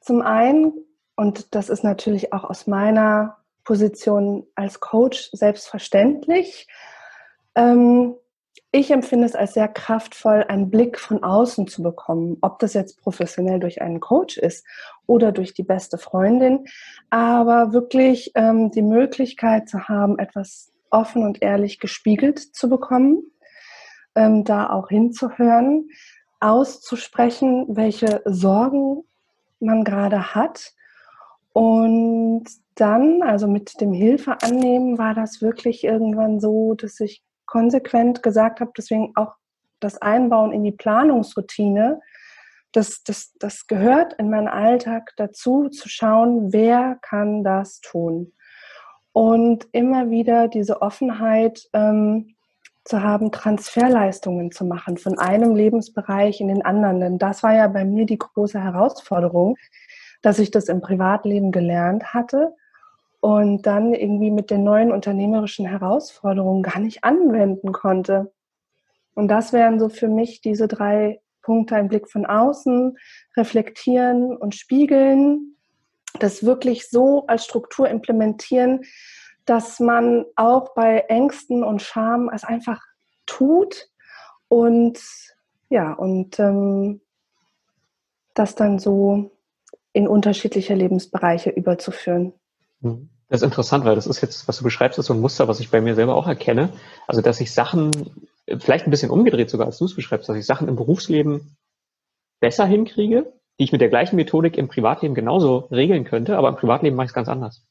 zum 0.00 0.22
einen, 0.22 0.72
und 1.16 1.54
das 1.54 1.68
ist 1.68 1.84
natürlich 1.84 2.32
auch 2.32 2.44
aus 2.44 2.66
meiner 2.66 3.38
Position 3.64 4.46
als 4.54 4.80
Coach 4.80 5.30
selbstverständlich, 5.32 6.68
ähm, 7.54 8.14
ich 8.76 8.90
empfinde 8.90 9.24
es 9.24 9.36
als 9.36 9.54
sehr 9.54 9.68
kraftvoll, 9.68 10.44
einen 10.48 10.68
Blick 10.68 10.98
von 10.98 11.22
außen 11.22 11.68
zu 11.68 11.80
bekommen, 11.80 12.38
ob 12.40 12.58
das 12.58 12.74
jetzt 12.74 13.00
professionell 13.00 13.60
durch 13.60 13.80
einen 13.80 14.00
Coach 14.00 14.36
ist 14.36 14.66
oder 15.06 15.30
durch 15.30 15.54
die 15.54 15.62
beste 15.62 15.96
Freundin, 15.96 16.64
aber 17.08 17.72
wirklich 17.72 18.32
ähm, 18.34 18.72
die 18.72 18.82
Möglichkeit 18.82 19.68
zu 19.68 19.86
haben, 19.86 20.18
etwas 20.18 20.72
offen 20.90 21.24
und 21.24 21.40
ehrlich 21.40 21.78
gespiegelt 21.78 22.40
zu 22.40 22.68
bekommen 22.68 23.22
ähm, 24.14 24.44
da 24.44 24.70
auch 24.70 24.88
hinzuhören, 24.88 25.88
auszusprechen, 26.40 27.66
welche 27.76 28.22
Sorgen 28.24 29.04
man 29.60 29.84
gerade 29.84 30.34
hat. 30.34 30.72
Und 31.52 32.44
dann, 32.74 33.22
also 33.22 33.46
mit 33.46 33.80
dem 33.80 33.92
Hilfe 33.92 34.42
annehmen, 34.42 34.98
war 34.98 35.14
das 35.14 35.40
wirklich 35.40 35.84
irgendwann 35.84 36.40
so, 36.40 36.74
dass 36.74 36.98
ich 37.00 37.22
konsequent 37.46 38.22
gesagt 38.22 38.60
habe, 38.60 38.72
deswegen 38.76 39.12
auch 39.14 39.34
das 39.80 40.00
Einbauen 40.00 40.52
in 40.52 40.64
die 40.64 40.72
Planungsroutine, 40.72 42.00
das, 42.72 43.04
das, 43.04 43.34
das 43.38 43.68
gehört 43.68 44.14
in 44.14 44.30
meinen 44.30 44.48
Alltag 44.48 45.12
dazu, 45.16 45.68
zu 45.68 45.88
schauen, 45.88 46.52
wer 46.52 46.98
kann 47.02 47.44
das 47.44 47.80
tun. 47.80 48.32
Und 49.12 49.68
immer 49.70 50.10
wieder 50.10 50.48
diese 50.48 50.82
Offenheit, 50.82 51.68
ähm, 51.72 52.34
zu 52.84 53.02
haben, 53.02 53.32
Transferleistungen 53.32 54.52
zu 54.52 54.64
machen 54.64 54.98
von 54.98 55.18
einem 55.18 55.54
Lebensbereich 55.54 56.40
in 56.40 56.48
den 56.48 56.64
anderen. 56.64 57.00
Denn 57.00 57.18
das 57.18 57.42
war 57.42 57.54
ja 57.54 57.66
bei 57.68 57.84
mir 57.84 58.06
die 58.06 58.18
große 58.18 58.62
Herausforderung, 58.62 59.56
dass 60.22 60.38
ich 60.38 60.50
das 60.50 60.68
im 60.68 60.80
Privatleben 60.80 61.50
gelernt 61.52 62.14
hatte 62.14 62.54
und 63.20 63.62
dann 63.62 63.94
irgendwie 63.94 64.30
mit 64.30 64.50
den 64.50 64.64
neuen 64.64 64.92
unternehmerischen 64.92 65.66
Herausforderungen 65.66 66.62
gar 66.62 66.78
nicht 66.78 67.04
anwenden 67.04 67.72
konnte. 67.72 68.32
Und 69.14 69.28
das 69.28 69.52
wären 69.52 69.78
so 69.78 69.88
für 69.88 70.08
mich 70.08 70.42
diese 70.42 70.68
drei 70.68 71.20
Punkte, 71.40 71.76
ein 71.76 71.88
Blick 71.88 72.10
von 72.10 72.26
außen, 72.26 72.98
reflektieren 73.36 74.36
und 74.36 74.54
spiegeln, 74.54 75.56
das 76.18 76.44
wirklich 76.44 76.88
so 76.88 77.26
als 77.26 77.44
Struktur 77.44 77.88
implementieren, 77.88 78.82
dass 79.44 79.80
man 79.80 80.24
auch 80.36 80.74
bei 80.74 81.00
Ängsten 81.08 81.64
und 81.64 81.82
Scham 81.82 82.30
es 82.32 82.44
einfach 82.44 82.82
tut 83.26 83.88
und 84.48 85.00
ja, 85.68 85.92
und 85.92 86.38
ähm, 86.38 87.00
das 88.34 88.54
dann 88.54 88.78
so 88.78 89.30
in 89.92 90.08
unterschiedliche 90.08 90.74
Lebensbereiche 90.74 91.50
überzuführen. 91.50 92.32
Mhm. 92.80 93.08
Das 93.28 93.40
ist 93.40 93.46
interessant, 93.46 93.84
weil 93.84 93.94
das 93.94 94.06
ist 94.06 94.20
jetzt, 94.20 94.46
was 94.46 94.58
du 94.58 94.64
beschreibst, 94.64 94.98
ist 94.98 95.06
so 95.06 95.14
ein 95.14 95.20
Muster, 95.20 95.48
was 95.48 95.58
ich 95.58 95.70
bei 95.70 95.80
mir 95.80 95.94
selber 95.94 96.14
auch 96.14 96.28
erkenne. 96.28 96.72
Also, 97.06 97.22
dass 97.22 97.40
ich 97.40 97.52
Sachen, 97.52 97.90
vielleicht 98.58 98.86
ein 98.86 98.90
bisschen 98.90 99.10
umgedreht 99.10 99.48
sogar, 99.48 99.66
als 99.66 99.78
du 99.78 99.86
es 99.86 99.96
beschreibst, 99.96 100.28
dass 100.28 100.36
ich 100.36 100.44
Sachen 100.44 100.68
im 100.68 100.76
Berufsleben 100.76 101.56
besser 102.40 102.66
hinkriege, 102.66 103.32
die 103.58 103.64
ich 103.64 103.72
mit 103.72 103.80
der 103.80 103.88
gleichen 103.88 104.16
Methodik 104.16 104.58
im 104.58 104.68
Privatleben 104.68 105.14
genauso 105.14 105.68
regeln 105.70 106.04
könnte, 106.04 106.36
aber 106.36 106.48
im 106.50 106.56
Privatleben 106.56 106.96
mache 106.96 107.06
ich 107.06 107.10
es 107.10 107.14
ganz 107.14 107.28
anders. 107.28 107.64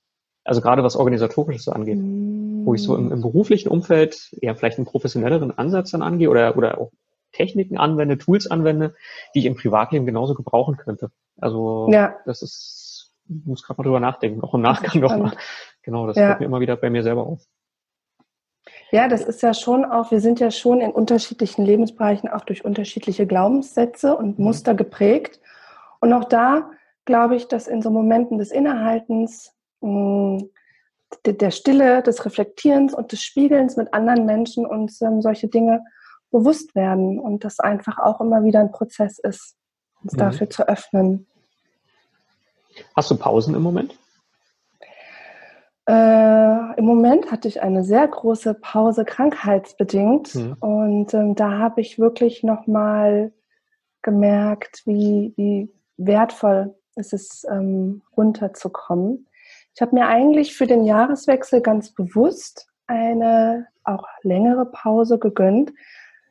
Also 0.44 0.62
gerade 0.62 0.84
was 0.84 0.96
Organisatorisches 0.96 1.68
angeht. 1.70 1.98
Mm. 1.98 2.66
Wo 2.66 2.74
ich 2.74 2.82
so 2.82 2.96
im, 2.96 3.12
im, 3.12 3.22
beruflichen 3.22 3.70
Umfeld 3.70 4.36
eher 4.42 4.56
vielleicht 4.56 4.78
einen 4.78 4.86
professionelleren 4.86 5.58
Ansatz 5.58 5.92
dann 5.92 6.02
angehe 6.02 6.30
oder, 6.30 6.56
oder 6.58 6.78
auch 6.80 6.92
Techniken 7.34 7.78
anwende, 7.78 8.18
Tools 8.18 8.50
anwende, 8.50 8.96
die 9.34 9.40
ich 9.40 9.46
im 9.46 9.56
Privatleben 9.56 10.06
genauso 10.06 10.34
gebrauchen 10.34 10.78
könnte. 10.78 11.12
Also 11.40 11.88
ja. 11.92 12.16
das 12.26 12.42
ist, 12.42 13.12
ich 13.28 13.46
muss 13.46 13.64
gerade 13.64 13.82
mal 13.82 13.84
drüber 13.84 14.00
nachdenken, 14.00 14.42
auch 14.42 14.54
im 14.54 14.62
Nachgang 14.62 15.02
nochmal. 15.02 15.34
Genau, 15.82 16.08
das 16.08 16.16
ja. 16.16 16.28
fällt 16.28 16.40
mir 16.40 16.46
immer 16.46 16.62
wieder 16.62 16.78
bei 16.78 16.90
mir 16.90 17.04
selber 17.04 17.28
auf. 17.28 17.42
Ja, 18.92 19.08
das 19.08 19.24
ist 19.24 19.42
ja 19.42 19.54
schon 19.54 19.84
auch, 19.84 20.12
wir 20.12 20.22
sind 20.22 20.40
ja 20.40 20.52
schon 20.52 20.80
in 20.80 20.92
unterschiedlichen 20.92 21.66
Lebensbereichen 21.66 22.30
auch 22.30 22.46
durch 22.46 22.64
unterschiedliche 22.64 23.28
Glaubenssätze 23.28 24.16
und 24.16 24.40
mhm. 24.40 24.46
Muster 24.46 24.76
geprägt. 24.76 25.42
Und 26.00 26.14
auch 26.14 26.26
da 26.26 26.70
glaube 27.06 27.36
ich, 27.36 27.48
dass 27.48 27.68
in 27.68 27.82
so 27.82 27.90
Momenten 27.90 28.38
des 28.38 28.52
Innehaltens, 28.52 29.54
der 31.26 31.52
Stille, 31.52 32.02
des 32.02 32.26
Reflektierens 32.26 32.94
und 32.94 33.12
des 33.12 33.22
Spiegelns 33.22 33.78
mit 33.78 33.94
anderen 33.94 34.26
Menschen 34.26 34.66
uns 34.66 35.02
ähm, 35.02 35.22
solche 35.22 35.48
Dinge 35.48 35.84
bewusst 36.32 36.76
werden 36.76 37.20
und 37.20 37.44
das 37.44 37.60
einfach 37.60 38.00
auch 38.00 38.20
immer 38.20 38.44
wieder 38.44 38.60
ein 38.60 38.72
Prozess 38.72 39.20
ist, 39.20 39.56
uns 40.02 40.14
mhm. 40.14 40.18
dafür 40.18 40.50
zu 40.50 40.68
öffnen. 40.68 41.28
Hast 42.96 43.12
du 43.12 43.18
Pausen 43.18 43.54
im 43.54 43.62
Moment? 43.62 43.96
Äh, 45.86 46.78
Im 46.78 46.86
Moment 46.86 47.30
hatte 47.30 47.48
ich 47.48 47.62
eine 47.62 47.84
sehr 47.84 48.08
große 48.08 48.54
Pause 48.54 49.04
krankheitsbedingt 49.04 50.34
mhm. 50.34 50.56
und 50.60 51.14
ähm, 51.14 51.36
da 51.36 51.58
habe 51.60 51.82
ich 51.82 52.00
wirklich 52.00 52.42
nochmal 52.42 53.34
gemerkt, 54.02 54.84
wie, 54.86 55.34
wie 55.36 55.74
wertvoll 55.98 56.74
es 56.96 57.12
ist, 57.12 57.46
ähm, 57.50 58.02
runterzukommen. 58.16 59.28
Ich 59.76 59.82
habe 59.82 59.96
mir 59.96 60.08
eigentlich 60.08 60.56
für 60.56 60.68
den 60.68 60.84
Jahreswechsel 60.84 61.62
ganz 61.62 61.94
bewusst 61.94 62.68
eine 62.86 63.68
auch 63.84 64.06
längere 64.22 64.66
Pause 64.66 65.18
gegönnt. 65.18 65.74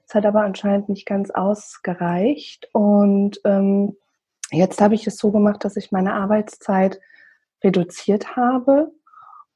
Es 0.07 0.15
hat 0.15 0.27
aber 0.27 0.43
anscheinend 0.43 0.89
nicht 0.89 1.07
ganz 1.07 1.31
ausgereicht 1.31 2.69
und 2.73 3.41
ähm, 3.45 3.97
jetzt 4.51 4.81
habe 4.81 4.95
ich 4.95 5.07
es 5.07 5.17
so 5.17 5.31
gemacht, 5.33 5.65
dass 5.65 5.77
ich 5.77 5.91
meine 5.91 6.15
Arbeitszeit 6.15 7.01
reduziert 7.65 8.37
habe 8.37 8.93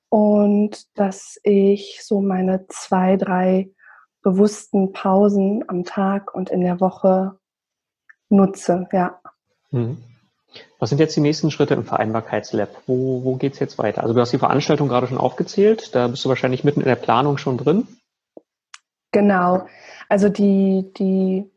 und 0.09 0.87
dass 0.99 1.39
ich 1.43 2.01
so 2.03 2.21
meine 2.21 2.67
zwei, 2.69 3.17
drei 3.17 3.71
bewussten 4.23 4.93
Pausen 4.93 5.65
am 5.69 5.85
Tag 5.85 6.35
und 6.35 6.51
in 6.51 6.63
der 6.63 6.81
Woche 6.81 7.39
nutze, 8.29 8.89
ja. 8.93 9.21
Mhm. 9.71 10.03
Was 10.79 10.91
sind 10.91 10.99
jetzt 10.99 11.17
die 11.17 11.21
nächsten 11.21 11.51
Schritte 11.51 11.75
im 11.75 11.85
Vereinbarkeitslab? 11.85 12.69
Wo, 12.87 13.25
wo 13.25 13.37
geht 13.37 13.55
es 13.55 13.59
jetzt 13.59 13.79
weiter? 13.79 14.03
Also 14.03 14.15
du 14.15 14.21
hast 14.21 14.33
die 14.33 14.39
Veranstaltung 14.39 14.89
gerade 14.89 15.07
schon 15.07 15.19
aufgezählt, 15.19 15.95
da 15.95 16.09
bist 16.09 16.25
du 16.25 16.29
wahrscheinlich 16.29 16.65
mitten 16.65 16.81
in 16.81 16.87
der 16.87 16.97
Planung 16.97 17.39
schon 17.39 17.59
drin. 17.59 17.89
Genau. 19.13 19.67
Also 20.09 20.29
die, 20.29 20.93
die 20.97 21.51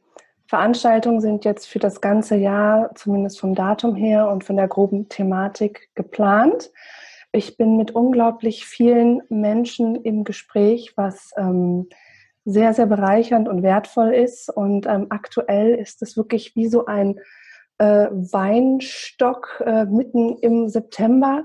Veranstaltungen 0.47 1.21
sind 1.21 1.45
jetzt 1.45 1.67
für 1.67 1.79
das 1.79 2.01
ganze 2.01 2.35
Jahr, 2.35 2.95
zumindest 2.95 3.39
vom 3.39 3.53
Datum 3.53 3.95
her 3.95 4.29
und 4.29 4.43
von 4.43 4.57
der 4.57 4.67
groben 4.67 5.09
Thematik 5.09 5.89
geplant. 5.93 6.71
Ich 7.31 7.57
bin 7.57 7.77
mit 7.77 7.91
unglaublich 7.91 8.65
vielen 8.65 9.21
Menschen 9.29 9.95
im 9.95 10.23
Gespräch, 10.23 10.93
was 10.95 11.31
ähm, 11.37 11.87
sehr, 12.45 12.73
sehr 12.73 12.87
bereichernd 12.87 13.47
und 13.47 13.61
wertvoll 13.61 14.13
ist. 14.13 14.49
Und 14.49 14.87
ähm, 14.87 15.07
aktuell 15.09 15.75
ist 15.75 16.01
es 16.01 16.17
wirklich 16.17 16.55
wie 16.55 16.67
so 16.67 16.85
ein 16.85 17.19
äh, 17.79 18.07
Weinstock 18.11 19.61
äh, 19.65 19.85
mitten 19.85 20.37
im 20.39 20.69
September 20.69 21.43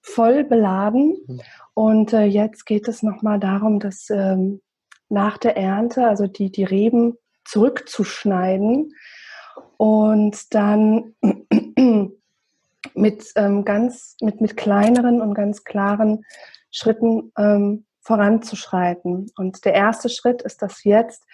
voll 0.00 0.44
beladen. 0.44 1.16
Und 1.74 2.12
äh, 2.12 2.24
jetzt 2.24 2.66
geht 2.66 2.88
es 2.88 3.02
nochmal 3.02 3.38
darum, 3.40 3.80
dass 3.80 4.08
ähm, 4.10 4.60
nach 5.08 5.38
der 5.38 5.56
Ernte, 5.56 6.06
also 6.06 6.26
die, 6.26 6.50
die 6.50 6.64
Reben 6.64 7.16
zurückzuschneiden 7.44 8.94
und 9.76 10.54
dann 10.54 11.14
mit 12.94 13.32
ähm, 13.36 13.64
ganz 13.64 14.16
mit, 14.20 14.40
mit 14.40 14.56
kleineren 14.56 15.20
und 15.20 15.34
ganz 15.34 15.64
klaren 15.64 16.24
Schritten 16.70 17.32
ähm, 17.36 17.86
voranzuschreiten. 18.02 19.30
Und 19.36 19.64
der 19.64 19.74
erste 19.74 20.08
Schritt 20.08 20.42
ist, 20.42 20.62
dass 20.62 20.84
jetzt 20.84 21.24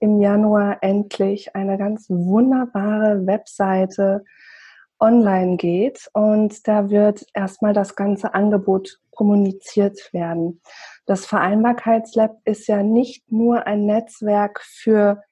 im 0.00 0.20
Januar 0.20 0.78
endlich 0.80 1.54
eine 1.54 1.78
ganz 1.78 2.10
wunderbare 2.10 3.26
Webseite 3.26 4.24
online 4.98 5.56
geht 5.56 6.08
und 6.12 6.66
da 6.66 6.90
wird 6.90 7.24
erstmal 7.34 7.72
das 7.72 7.96
ganze 7.96 8.34
Angebot 8.34 9.00
kommuniziert 9.10 10.12
werden. 10.12 10.60
Das 11.06 11.26
Vereinbarkeitslab 11.26 12.38
ist 12.44 12.66
ja 12.68 12.82
nicht 12.82 13.30
nur 13.30 13.66
ein 13.66 13.86
Netzwerk 13.86 14.60
für 14.62 15.22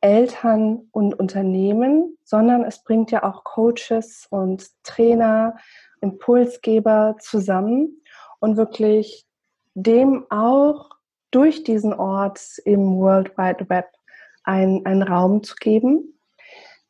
Eltern 0.00 0.88
und 0.92 1.18
Unternehmen, 1.18 2.16
sondern 2.24 2.64
es 2.64 2.82
bringt 2.84 3.10
ja 3.10 3.24
auch 3.24 3.44
Coaches 3.44 4.26
und 4.30 4.66
Trainer, 4.84 5.56
Impulsgeber 6.00 7.16
zusammen 7.20 8.02
und 8.38 8.56
wirklich 8.56 9.26
dem 9.74 10.24
auch 10.30 10.90
durch 11.30 11.64
diesen 11.64 11.92
Ort 11.92 12.40
im 12.64 12.96
World 12.96 13.36
Wide 13.36 13.68
Web 13.68 13.86
einen 14.48 15.02
Raum 15.02 15.42
zu 15.42 15.54
geben, 15.56 16.18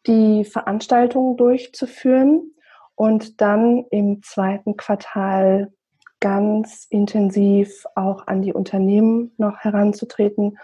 die 0.06 0.44
Veranstaltungen 0.44 1.36
durchzuführen 1.36 2.54
und 2.94 3.40
dann 3.40 3.84
im 3.90 4.22
zweiten 4.22 4.76
Quartal 4.76 5.72
ganz 6.20 6.86
intensiv 6.90 7.84
auch 7.94 8.26
an 8.26 8.42
die 8.42 8.52
Unternehmen 8.52 9.32
noch 9.36 9.58
heranzutreten 9.58 10.58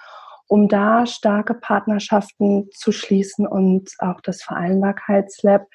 um 0.46 0.68
da 0.68 1.06
starke 1.06 1.54
Partnerschaften 1.54 2.70
zu 2.72 2.92
schließen 2.92 3.46
und 3.46 3.90
auch 3.98 4.20
das 4.20 4.42
Vereinbarkeitslab 4.42 5.66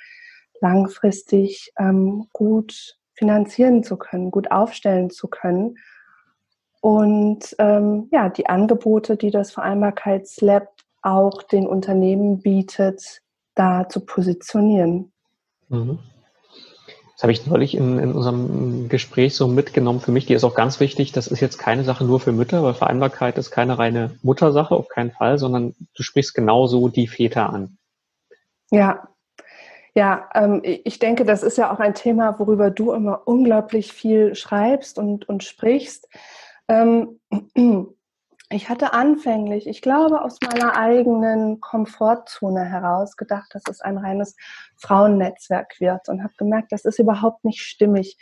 langfristig 0.62 1.72
ähm, 1.80 2.28
gut 2.34 2.98
finanzieren 3.14 3.84
zu 3.84 3.98
können, 3.98 4.32
gut 4.32 4.52
aufstellen 4.52 5.10
zu 5.10 5.28
können. 5.28 5.78
Und 6.82 7.56
ähm, 7.60 8.08
ja, 8.12 8.30
die 8.30 8.48
Angebote, 8.48 9.18
die 9.18 9.32
das 9.32 9.52
Vereinbarkeitslab 9.52 10.70
auch 11.02 11.44
den 11.44 11.68
Unternehmen 11.68 12.42
bietet, 12.42 13.22
da 13.56 13.88
zu 13.90 14.02
positionieren. 14.02 15.12
Mhm. 15.70 16.00
Das 17.14 17.24
habe 17.24 17.34
ich 17.34 17.46
neulich 17.46 17.76
in, 17.76 18.00
in 18.00 18.14
unserem 18.14 18.88
Gespräch 18.88 19.36
so 19.36 19.50
mitgenommen. 19.50 20.00
Für 20.00 20.14
mich, 20.14 20.26
die 20.26 20.34
ist 20.34 20.46
auch 20.46 20.56
ganz 20.56 20.80
wichtig. 20.80 21.12
Das 21.12 21.28
ist 21.28 21.42
jetzt 21.42 21.58
keine 21.58 21.84
Sache 21.84 22.06
nur 22.06 22.22
für 22.22 22.32
Mütter, 22.32 22.64
weil 22.64 22.74
Vereinbarkeit 22.74 23.38
ist 23.38 23.52
keine 23.52 23.78
reine 23.78 24.18
Muttersache, 24.22 24.74
auf 24.74 24.88
keinen 24.88 25.12
Fall, 25.12 25.38
sondern 25.38 25.76
du 25.96 26.04
sprichst 26.04 26.34
genauso 26.34 26.88
die 26.88 27.08
Väter 27.08 27.50
an. 27.50 27.78
Ja, 28.72 29.10
ja, 29.96 30.30
ähm, 30.34 30.62
ich 30.64 31.00
denke, 31.00 31.26
das 31.26 31.44
ist 31.44 31.58
ja 31.58 31.74
auch 31.74 31.80
ein 31.80 31.94
Thema, 31.94 32.40
worüber 32.40 32.70
du 32.70 32.94
immer 32.94 33.28
unglaublich 33.28 33.92
viel 33.92 34.34
schreibst 34.34 34.98
und, 34.98 35.28
und 35.28 35.44
sprichst. 35.44 36.08
Ähm, 36.70 37.20
ich 38.52 38.68
hatte 38.68 38.94
anfänglich, 38.94 39.68
ich 39.68 39.82
glaube, 39.82 40.24
aus 40.24 40.38
meiner 40.42 40.76
eigenen 40.76 41.62
Komfortzone 41.62 42.66
heraus 42.66 43.16
gedacht, 43.16 43.54
dass 43.54 43.64
es 43.70 43.82
ein 43.82 43.98
reines 43.98 44.36
Frauennetzwerk 44.76 45.80
wird 45.80 46.10
und 46.10 46.24
habe 46.24 46.34
gemerkt, 46.38 46.72
das 46.72 46.84
ist 46.86 46.98
überhaupt 46.98 47.46
nicht 47.46 47.62
stimmig. 47.62 48.18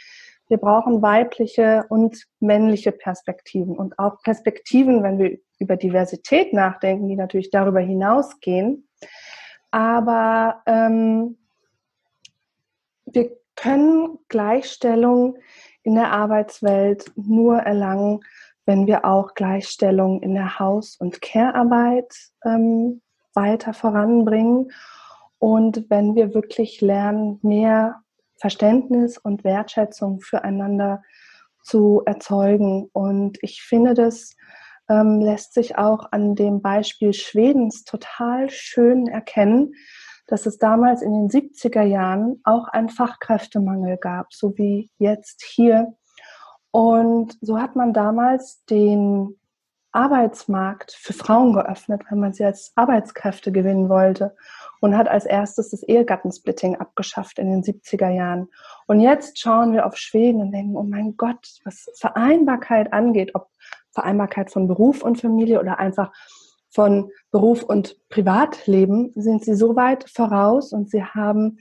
Wir 0.49 0.57
brauchen 0.57 1.01
weibliche 1.01 1.85
und 1.89 2.25
männliche 2.39 2.91
Perspektiven 2.91 3.77
und 3.77 3.97
auch 3.99 4.21
Perspektiven, 4.21 5.01
wenn 5.01 5.17
wir 5.17 5.37
über 5.59 5.77
Diversität 5.77 6.53
nachdenken, 6.53 7.07
die 7.07 7.15
natürlich 7.15 7.49
darüber 7.49 7.79
hinausgehen. 7.79 8.87
Aber 9.71 10.61
ähm, 10.65 11.37
wir 13.05 13.31
können 13.55 14.19
Gleichstellung 14.27 15.37
in 15.83 15.95
der 15.95 16.11
Arbeitswelt 16.11 17.11
nur 17.15 17.59
erlangen, 17.59 18.19
wenn 18.67 18.85
wir 18.85 19.05
auch 19.05 19.33
Gleichstellung 19.33 20.21
in 20.21 20.35
der 20.35 20.59
Haus- 20.59 20.97
und 20.99 21.21
Care-Arbeit 21.21 22.13
ähm, 22.45 23.01
weiter 23.33 23.73
voranbringen 23.73 24.71
und 25.39 25.89
wenn 25.89 26.15
wir 26.15 26.33
wirklich 26.33 26.81
lernen, 26.81 27.39
mehr 27.41 28.01
Verständnis 28.39 29.17
und 29.17 29.43
Wertschätzung 29.43 30.19
füreinander 30.19 31.01
zu 31.63 32.01
erzeugen. 32.05 32.89
Und 32.93 33.37
ich 33.41 33.61
finde, 33.61 33.93
das 33.93 34.35
ähm, 34.89 35.21
lässt 35.21 35.53
sich 35.53 35.77
auch 35.77 36.11
an 36.11 36.35
dem 36.35 36.61
Beispiel 36.61 37.13
Schwedens 37.13 37.83
total 37.83 38.49
schön 38.49 39.07
erkennen, 39.07 39.73
dass 40.27 40.45
es 40.45 40.57
damals 40.57 41.01
in 41.01 41.13
den 41.13 41.29
70er 41.29 41.83
Jahren 41.83 42.41
auch 42.43 42.67
einen 42.67 42.89
Fachkräftemangel 42.89 43.97
gab, 43.97 44.33
so 44.33 44.57
wie 44.57 44.91
jetzt 44.97 45.43
hier 45.43 45.95
und 46.77 47.39
so 47.41 47.59
hat 47.59 47.75
man 47.75 47.91
damals 47.91 48.63
den 48.65 49.35
Arbeitsmarkt 49.93 50.91
für 50.91 51.13
Frauen 51.13 51.53
geöffnet, 51.53 52.03
wenn 52.07 52.19
man 52.19 52.33
sie 52.33 52.45
als 52.45 52.71
Arbeitskräfte 52.75 53.51
gewinnen 53.51 53.89
wollte 53.89 54.35
und 54.79 54.95
hat 54.95 55.07
als 55.07 55.25
erstes 55.25 55.71
das 55.71 55.81
Ehegattensplitting 55.81 56.75
abgeschafft 56.75 57.39
in 57.39 57.49
den 57.49 57.63
70er 57.63 58.11
Jahren. 58.11 58.49
Und 58.85 58.99
jetzt 58.99 59.39
schauen 59.39 59.73
wir 59.73 59.87
auf 59.87 59.97
Schweden 59.97 60.39
und 60.39 60.51
denken, 60.51 60.75
oh 60.75 60.83
mein 60.83 61.17
Gott, 61.17 61.57
was 61.63 61.89
Vereinbarkeit 61.95 62.93
angeht, 62.93 63.33
ob 63.33 63.47
Vereinbarkeit 63.89 64.51
von 64.51 64.67
Beruf 64.67 65.01
und 65.01 65.19
Familie 65.19 65.59
oder 65.59 65.79
einfach 65.79 66.13
von 66.69 67.09
Beruf 67.31 67.63
und 67.63 67.97
Privatleben 68.09 69.13
sind 69.15 69.43
sie 69.43 69.55
so 69.55 69.75
weit 69.75 70.07
voraus 70.07 70.73
und 70.73 70.91
sie 70.91 71.03
haben 71.03 71.57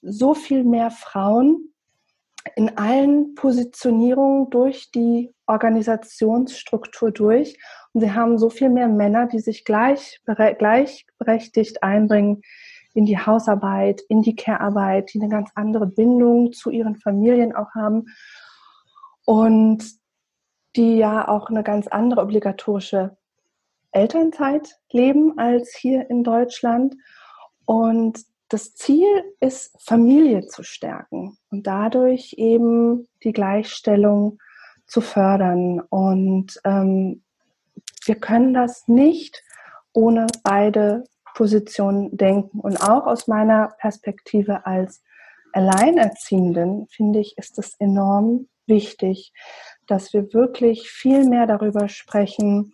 so 0.00 0.32
viel 0.32 0.64
mehr 0.64 0.90
Frauen 0.90 1.74
in 2.56 2.76
allen 2.78 3.34
Positionierungen 3.34 4.50
durch 4.50 4.90
die 4.90 5.34
Organisationsstruktur 5.46 7.10
durch. 7.10 7.58
Und 7.92 8.00
sie 8.00 8.12
haben 8.12 8.38
so 8.38 8.50
viel 8.50 8.70
mehr 8.70 8.88
Männer, 8.88 9.26
die 9.26 9.40
sich 9.40 9.64
gleich, 9.64 10.20
gleichberechtigt 10.24 11.82
einbringen 11.82 12.42
in 12.94 13.04
die 13.04 13.18
Hausarbeit, 13.18 14.00
in 14.08 14.22
die 14.22 14.34
Care-Arbeit, 14.34 15.12
die 15.14 15.20
eine 15.20 15.28
ganz 15.28 15.50
andere 15.54 15.86
Bindung 15.86 16.52
zu 16.52 16.70
ihren 16.70 16.96
Familien 16.96 17.54
auch 17.54 17.74
haben 17.74 18.06
und 19.24 19.84
die 20.76 20.96
ja 20.96 21.28
auch 21.28 21.50
eine 21.50 21.62
ganz 21.62 21.86
andere 21.88 22.22
obligatorische 22.22 23.16
Elternzeit 23.92 24.76
leben 24.90 25.38
als 25.38 25.74
hier 25.76 26.08
in 26.10 26.24
Deutschland. 26.24 26.96
Und 27.64 28.24
das 28.50 28.74
Ziel 28.74 29.06
ist, 29.38 29.74
Familie 29.80 30.46
zu 30.46 30.64
stärken 30.64 31.38
und 31.50 31.66
dadurch 31.66 32.34
eben 32.36 33.08
die 33.22 33.32
Gleichstellung 33.32 34.38
zu 34.86 35.00
fördern. 35.00 35.80
Und 35.88 36.60
ähm, 36.64 37.22
wir 38.04 38.16
können 38.16 38.52
das 38.52 38.88
nicht 38.88 39.42
ohne 39.92 40.26
beide 40.42 41.04
Positionen 41.34 42.16
denken. 42.16 42.58
Und 42.58 42.82
auch 42.82 43.06
aus 43.06 43.28
meiner 43.28 43.72
Perspektive 43.78 44.66
als 44.66 45.00
Alleinerziehenden 45.52 46.88
finde 46.88 47.20
ich, 47.20 47.38
ist 47.38 47.56
es 47.58 47.76
enorm 47.78 48.48
wichtig, 48.66 49.32
dass 49.86 50.12
wir 50.12 50.32
wirklich 50.32 50.90
viel 50.90 51.24
mehr 51.24 51.46
darüber 51.46 51.88
sprechen, 51.88 52.72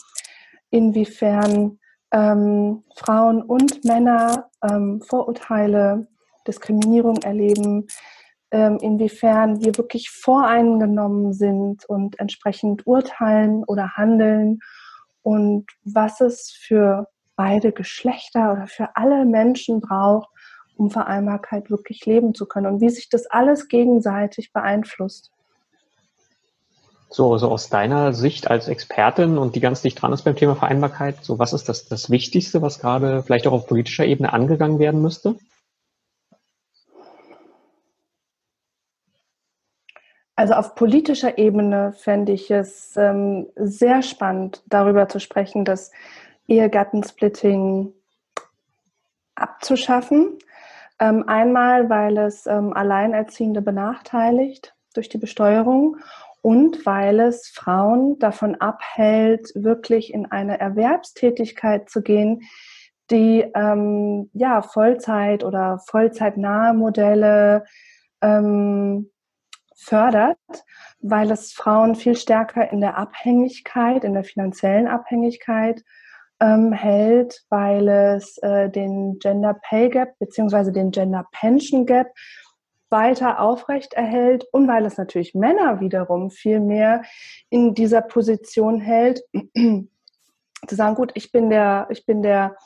inwiefern 0.70 1.78
ähm, 2.12 2.84
Frauen 2.96 3.42
und 3.42 3.84
Männer 3.84 4.50
ähm, 4.62 5.00
Vorurteile, 5.02 6.06
Diskriminierung 6.46 7.18
erleben, 7.22 7.86
ähm, 8.50 8.78
inwiefern 8.80 9.64
wir 9.64 9.76
wirklich 9.76 10.10
voreingenommen 10.10 11.32
sind 11.32 11.84
und 11.86 12.18
entsprechend 12.20 12.86
urteilen 12.86 13.64
oder 13.64 13.96
handeln 13.96 14.60
und 15.22 15.66
was 15.84 16.20
es 16.20 16.52
für 16.52 17.08
beide 17.34 17.72
Geschlechter 17.72 18.52
oder 18.52 18.66
für 18.66 18.96
alle 18.96 19.24
Menschen 19.24 19.80
braucht, 19.80 20.28
um 20.76 20.90
Vereinbarkeit 20.90 21.70
wirklich 21.70 22.06
leben 22.06 22.34
zu 22.34 22.46
können 22.46 22.66
und 22.66 22.80
wie 22.80 22.90
sich 22.90 23.08
das 23.08 23.26
alles 23.26 23.68
gegenseitig 23.68 24.52
beeinflusst. 24.52 25.32
So, 27.08 27.32
also 27.32 27.50
aus 27.50 27.68
deiner 27.68 28.12
Sicht 28.12 28.50
als 28.50 28.68
Expertin 28.68 29.38
und 29.38 29.54
die 29.54 29.60
ganz 29.60 29.80
dicht 29.82 30.00
dran 30.00 30.12
ist 30.12 30.22
beim 30.22 30.36
Thema 30.36 30.56
Vereinbarkeit, 30.56 31.24
so 31.24 31.38
was 31.38 31.52
ist 31.52 31.68
das, 31.68 31.86
das 31.86 32.10
Wichtigste, 32.10 32.62
was 32.62 32.80
gerade 32.80 33.22
vielleicht 33.22 33.46
auch 33.46 33.52
auf 33.52 33.66
politischer 33.66 34.04
Ebene 34.04 34.32
angegangen 34.32 34.78
werden 34.78 35.00
müsste? 35.00 35.36
Also 40.34 40.52
auf 40.52 40.74
politischer 40.74 41.38
Ebene 41.38 41.92
fände 41.92 42.32
ich 42.32 42.50
es 42.50 42.94
ähm, 42.96 43.46
sehr 43.56 44.02
spannend, 44.02 44.62
darüber 44.66 45.08
zu 45.08 45.18
sprechen, 45.18 45.64
dass 45.64 45.92
Ehegattensplitting 46.46 47.94
abzuschaffen. 49.34 50.38
Ähm, 50.98 51.24
einmal, 51.26 51.88
weil 51.88 52.18
es 52.18 52.46
ähm, 52.46 52.74
Alleinerziehende 52.74 53.62
benachteiligt 53.62 54.74
durch 54.94 55.08
die 55.08 55.18
Besteuerung 55.18 55.98
und 56.42 56.86
weil 56.86 57.20
es 57.20 57.48
Frauen 57.48 58.18
davon 58.18 58.54
abhält, 58.56 59.50
wirklich 59.54 60.12
in 60.12 60.26
eine 60.26 60.60
Erwerbstätigkeit 60.60 61.90
zu 61.90 62.02
gehen, 62.02 62.42
die 63.10 63.44
ähm, 63.54 64.30
ja 64.32 64.62
Vollzeit 64.62 65.44
oder 65.44 65.78
Vollzeitnahe 65.86 66.74
Modelle 66.74 67.64
ähm, 68.22 69.10
fördert, 69.76 70.38
weil 71.00 71.30
es 71.30 71.52
Frauen 71.52 71.94
viel 71.94 72.16
stärker 72.16 72.70
in 72.72 72.80
der 72.80 72.96
Abhängigkeit, 72.96 74.04
in 74.04 74.14
der 74.14 74.24
finanziellen 74.24 74.88
Abhängigkeit 74.88 75.82
ähm, 76.40 76.72
hält, 76.72 77.44
weil 77.48 77.88
es 77.88 78.38
äh, 78.38 78.68
den 78.70 79.18
Gender 79.20 79.54
Pay 79.68 79.90
Gap 79.90 80.18
beziehungsweise 80.18 80.72
den 80.72 80.90
Gender 80.90 81.26
Pension 81.32 81.86
Gap 81.86 82.08
weiter 82.88 83.40
aufrecht 83.40 83.94
erhält 83.94 84.44
und 84.52 84.68
weil 84.68 84.86
es 84.86 84.96
natürlich 84.96 85.34
Männer 85.34 85.80
wiederum 85.80 86.30
viel 86.30 86.60
mehr 86.60 87.02
in 87.50 87.74
dieser 87.74 88.00
Position 88.02 88.80
hält, 88.80 89.22
zu 89.54 90.74
sagen, 90.74 90.94
gut, 90.94 91.12
ich 91.14 91.32
bin 91.32 91.50
der, 91.50 91.88
ich 91.90 92.06
bin 92.06 92.22
der 92.22 92.56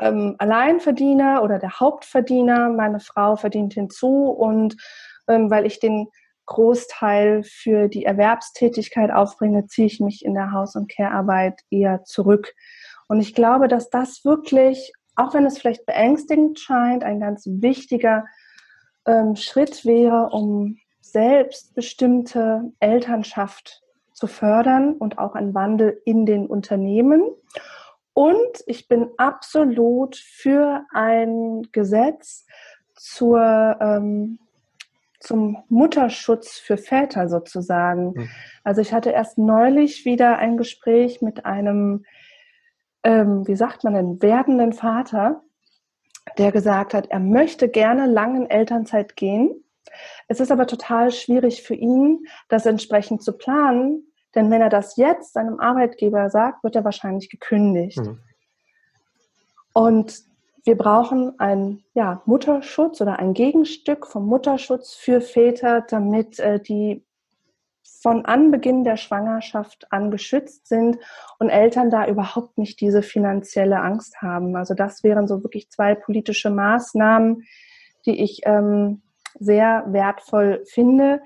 ähm, 0.00 0.36
Alleinverdiener 0.38 1.42
oder 1.42 1.58
der 1.58 1.80
Hauptverdiener, 1.80 2.70
meine 2.70 3.00
Frau 3.00 3.36
verdient 3.36 3.74
hinzu 3.74 4.30
und 4.30 4.76
ähm, 5.28 5.50
weil 5.50 5.66
ich 5.66 5.80
den 5.80 6.08
Großteil 6.46 7.42
für 7.44 7.88
die 7.88 8.04
Erwerbstätigkeit 8.04 9.10
aufbringe, 9.10 9.66
ziehe 9.66 9.86
ich 9.86 10.00
mich 10.00 10.24
in 10.24 10.34
der 10.34 10.52
Haus- 10.52 10.76
und 10.76 10.90
Care-Arbeit 10.90 11.60
eher 11.70 12.04
zurück. 12.04 12.54
Und 13.06 13.20
ich 13.20 13.34
glaube, 13.34 13.68
dass 13.68 13.90
das 13.90 14.24
wirklich, 14.24 14.92
auch 15.14 15.34
wenn 15.34 15.44
es 15.44 15.58
vielleicht 15.58 15.84
beängstigend 15.84 16.58
scheint, 16.58 17.04
ein 17.04 17.20
ganz 17.20 17.44
wichtiger 17.46 18.24
ähm, 19.08 19.34
Schritt 19.34 19.84
wäre, 19.84 20.28
um 20.30 20.76
selbstbestimmte 21.00 22.70
Elternschaft 22.78 23.82
zu 24.12 24.26
fördern 24.26 24.92
und 24.92 25.18
auch 25.18 25.34
einen 25.34 25.54
Wandel 25.54 26.00
in 26.04 26.26
den 26.26 26.46
Unternehmen. 26.46 27.22
Und 28.12 28.64
ich 28.66 28.88
bin 28.88 29.08
absolut 29.16 30.16
für 30.16 30.84
ein 30.92 31.62
Gesetz 31.72 32.46
zur, 32.94 33.76
ähm, 33.80 34.38
zum 35.20 35.62
Mutterschutz 35.68 36.58
für 36.58 36.76
Väter 36.76 37.28
sozusagen. 37.28 38.12
Mhm. 38.14 38.28
Also 38.64 38.80
ich 38.80 38.92
hatte 38.92 39.10
erst 39.10 39.38
neulich 39.38 40.04
wieder 40.04 40.38
ein 40.38 40.56
Gespräch 40.56 41.22
mit 41.22 41.46
einem, 41.46 42.04
ähm, 43.04 43.46
wie 43.46 43.56
sagt 43.56 43.84
man 43.84 43.94
denn, 43.94 44.20
werdenden 44.20 44.72
Vater, 44.72 45.42
der 46.36 46.52
gesagt 46.52 46.94
hat, 46.94 47.10
er 47.10 47.20
möchte 47.20 47.68
gerne 47.68 48.06
lange 48.06 48.44
in 48.44 48.50
Elternzeit 48.50 49.16
gehen. 49.16 49.64
Es 50.26 50.40
ist 50.40 50.52
aber 50.52 50.66
total 50.66 51.10
schwierig 51.10 51.62
für 51.62 51.74
ihn, 51.74 52.26
das 52.48 52.66
entsprechend 52.66 53.22
zu 53.22 53.32
planen, 53.32 54.12
denn 54.34 54.50
wenn 54.50 54.60
er 54.60 54.68
das 54.68 54.96
jetzt 54.96 55.32
seinem 55.32 55.58
Arbeitgeber 55.58 56.28
sagt, 56.30 56.62
wird 56.62 56.76
er 56.76 56.84
wahrscheinlich 56.84 57.30
gekündigt. 57.30 57.98
Mhm. 57.98 58.20
Und 59.72 60.22
wir 60.64 60.76
brauchen 60.76 61.38
einen 61.40 61.84
ja, 61.94 62.20
Mutterschutz 62.26 63.00
oder 63.00 63.18
ein 63.18 63.32
Gegenstück 63.32 64.06
vom 64.06 64.26
Mutterschutz 64.26 64.94
für 64.94 65.20
Väter, 65.20 65.80
damit 65.80 66.38
äh, 66.40 66.60
die 66.60 67.06
von 68.00 68.24
Anbeginn 68.24 68.84
der 68.84 68.96
Schwangerschaft 68.96 69.90
an 69.90 70.10
geschützt 70.10 70.68
sind 70.68 70.98
und 71.38 71.48
Eltern 71.48 71.90
da 71.90 72.06
überhaupt 72.06 72.58
nicht 72.58 72.80
diese 72.80 73.02
finanzielle 73.02 73.80
Angst 73.80 74.22
haben. 74.22 74.54
Also 74.56 74.74
das 74.74 75.02
wären 75.02 75.26
so 75.26 75.42
wirklich 75.42 75.68
zwei 75.70 75.94
politische 75.94 76.50
Maßnahmen, 76.50 77.44
die 78.06 78.22
ich 78.22 78.42
ähm, 78.44 79.02
sehr 79.38 79.84
wertvoll 79.88 80.62
finde. 80.66 81.20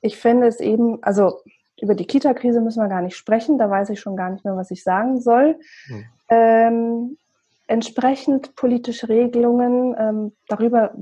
Ich 0.00 0.16
finde 0.16 0.46
es 0.46 0.60
eben, 0.60 1.02
also 1.02 1.40
über 1.80 1.94
die 1.94 2.06
Kita-Krise 2.06 2.60
müssen 2.60 2.82
wir 2.82 2.88
gar 2.88 3.02
nicht 3.02 3.16
sprechen, 3.16 3.58
da 3.58 3.68
weiß 3.68 3.90
ich 3.90 4.00
schon 4.00 4.16
gar 4.16 4.30
nicht 4.30 4.44
mehr, 4.44 4.56
was 4.56 4.70
ich 4.70 4.82
sagen 4.82 5.20
soll. 5.20 5.58
Hm. 5.86 6.04
Ähm, 6.30 7.18
entsprechend 7.66 8.56
politische 8.56 9.08
Regelungen, 9.08 9.94
ähm, 9.98 10.32
darüber 10.48 10.94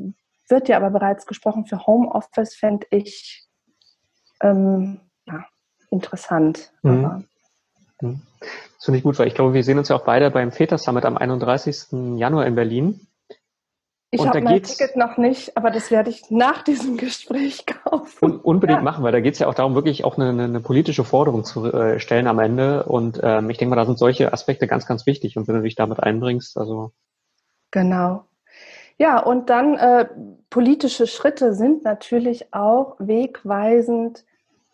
wird 0.49 0.69
ja 0.69 0.77
aber 0.77 0.90
bereits 0.90 1.27
gesprochen, 1.27 1.66
für 1.66 1.87
Homeoffice 1.87 2.55
fände 2.55 2.87
ich 2.90 3.45
ähm, 4.40 5.01
ja, 5.27 5.44
interessant. 5.90 6.72
Mhm. 6.83 7.25
Mhm. 8.01 8.20
Das 8.40 8.85
finde 8.85 8.99
ich 8.99 9.05
gut, 9.05 9.18
weil 9.18 9.29
ich 9.29 9.35
glaube, 9.35 9.55
wir 9.55 9.64
sehen 9.64 9.79
uns 9.79 9.88
ja 9.88 9.96
auch 9.96 10.05
beide 10.05 10.31
beim 10.31 10.53
Väter 10.53 10.79
Summit 10.79 11.05
am 11.05 11.16
31. 11.16 12.18
Januar 12.18 12.46
in 12.46 12.55
Berlin. 12.55 13.07
Ich 14.11 14.25
habe 14.25 14.40
mein 14.40 14.62
Ticket 14.62 14.96
noch 14.96 15.16
nicht, 15.16 15.57
aber 15.57 15.70
das 15.70 15.90
werde 15.90 16.11
ich 16.11 16.31
nach 16.31 16.62
diesem 16.62 16.96
Gespräch 16.99 17.66
kaufen. 17.66 18.25
Un 18.25 18.37
unbedingt 18.40 18.79
ja. 18.79 18.85
machen, 18.85 19.03
weil 19.03 19.12
da 19.12 19.20
geht 19.20 19.35
es 19.35 19.40
ja 19.40 19.49
auch 19.49 19.55
darum, 19.55 19.75
wirklich 19.75 20.05
auch 20.05 20.16
eine, 20.16 20.44
eine 20.44 20.61
politische 20.61 21.05
Forderung 21.05 21.44
zu 21.44 21.72
äh, 21.72 21.99
stellen 21.99 22.27
am 22.27 22.38
Ende. 22.38 22.85
Und 22.85 23.20
ähm, 23.22 23.51
ich 23.51 23.59
denke 23.59 23.70
mal, 23.70 23.77
da 23.77 23.87
sind 23.87 23.99
solche 23.99 24.33
Aspekte 24.33 24.66
ganz, 24.66 24.87
ganz 24.87 25.07
wichtig. 25.07 25.37
Und 25.37 25.49
wenn 25.49 25.57
du 25.57 25.62
dich 25.62 25.75
damit 25.75 26.01
einbringst, 26.01 26.57
also. 26.57 26.92
Genau. 27.72 28.25
Ja, 28.98 29.18
und 29.18 29.50
dann 29.50 29.76
äh, 29.76 30.06
politische 30.48 31.06
Schritte 31.06 31.54
sind 31.54 31.85
natürlich 31.85 32.54
auch 32.54 32.96
wegweisend 32.98 34.24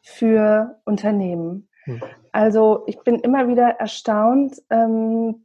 für 0.03 0.79
Unternehmen. 0.85 1.69
Hm. 1.85 2.03
Also 2.31 2.85
ich 2.87 3.01
bin 3.01 3.17
immer 3.17 3.49
wieder 3.49 3.69
erstaunt, 3.69 4.63
ähm, 4.71 5.45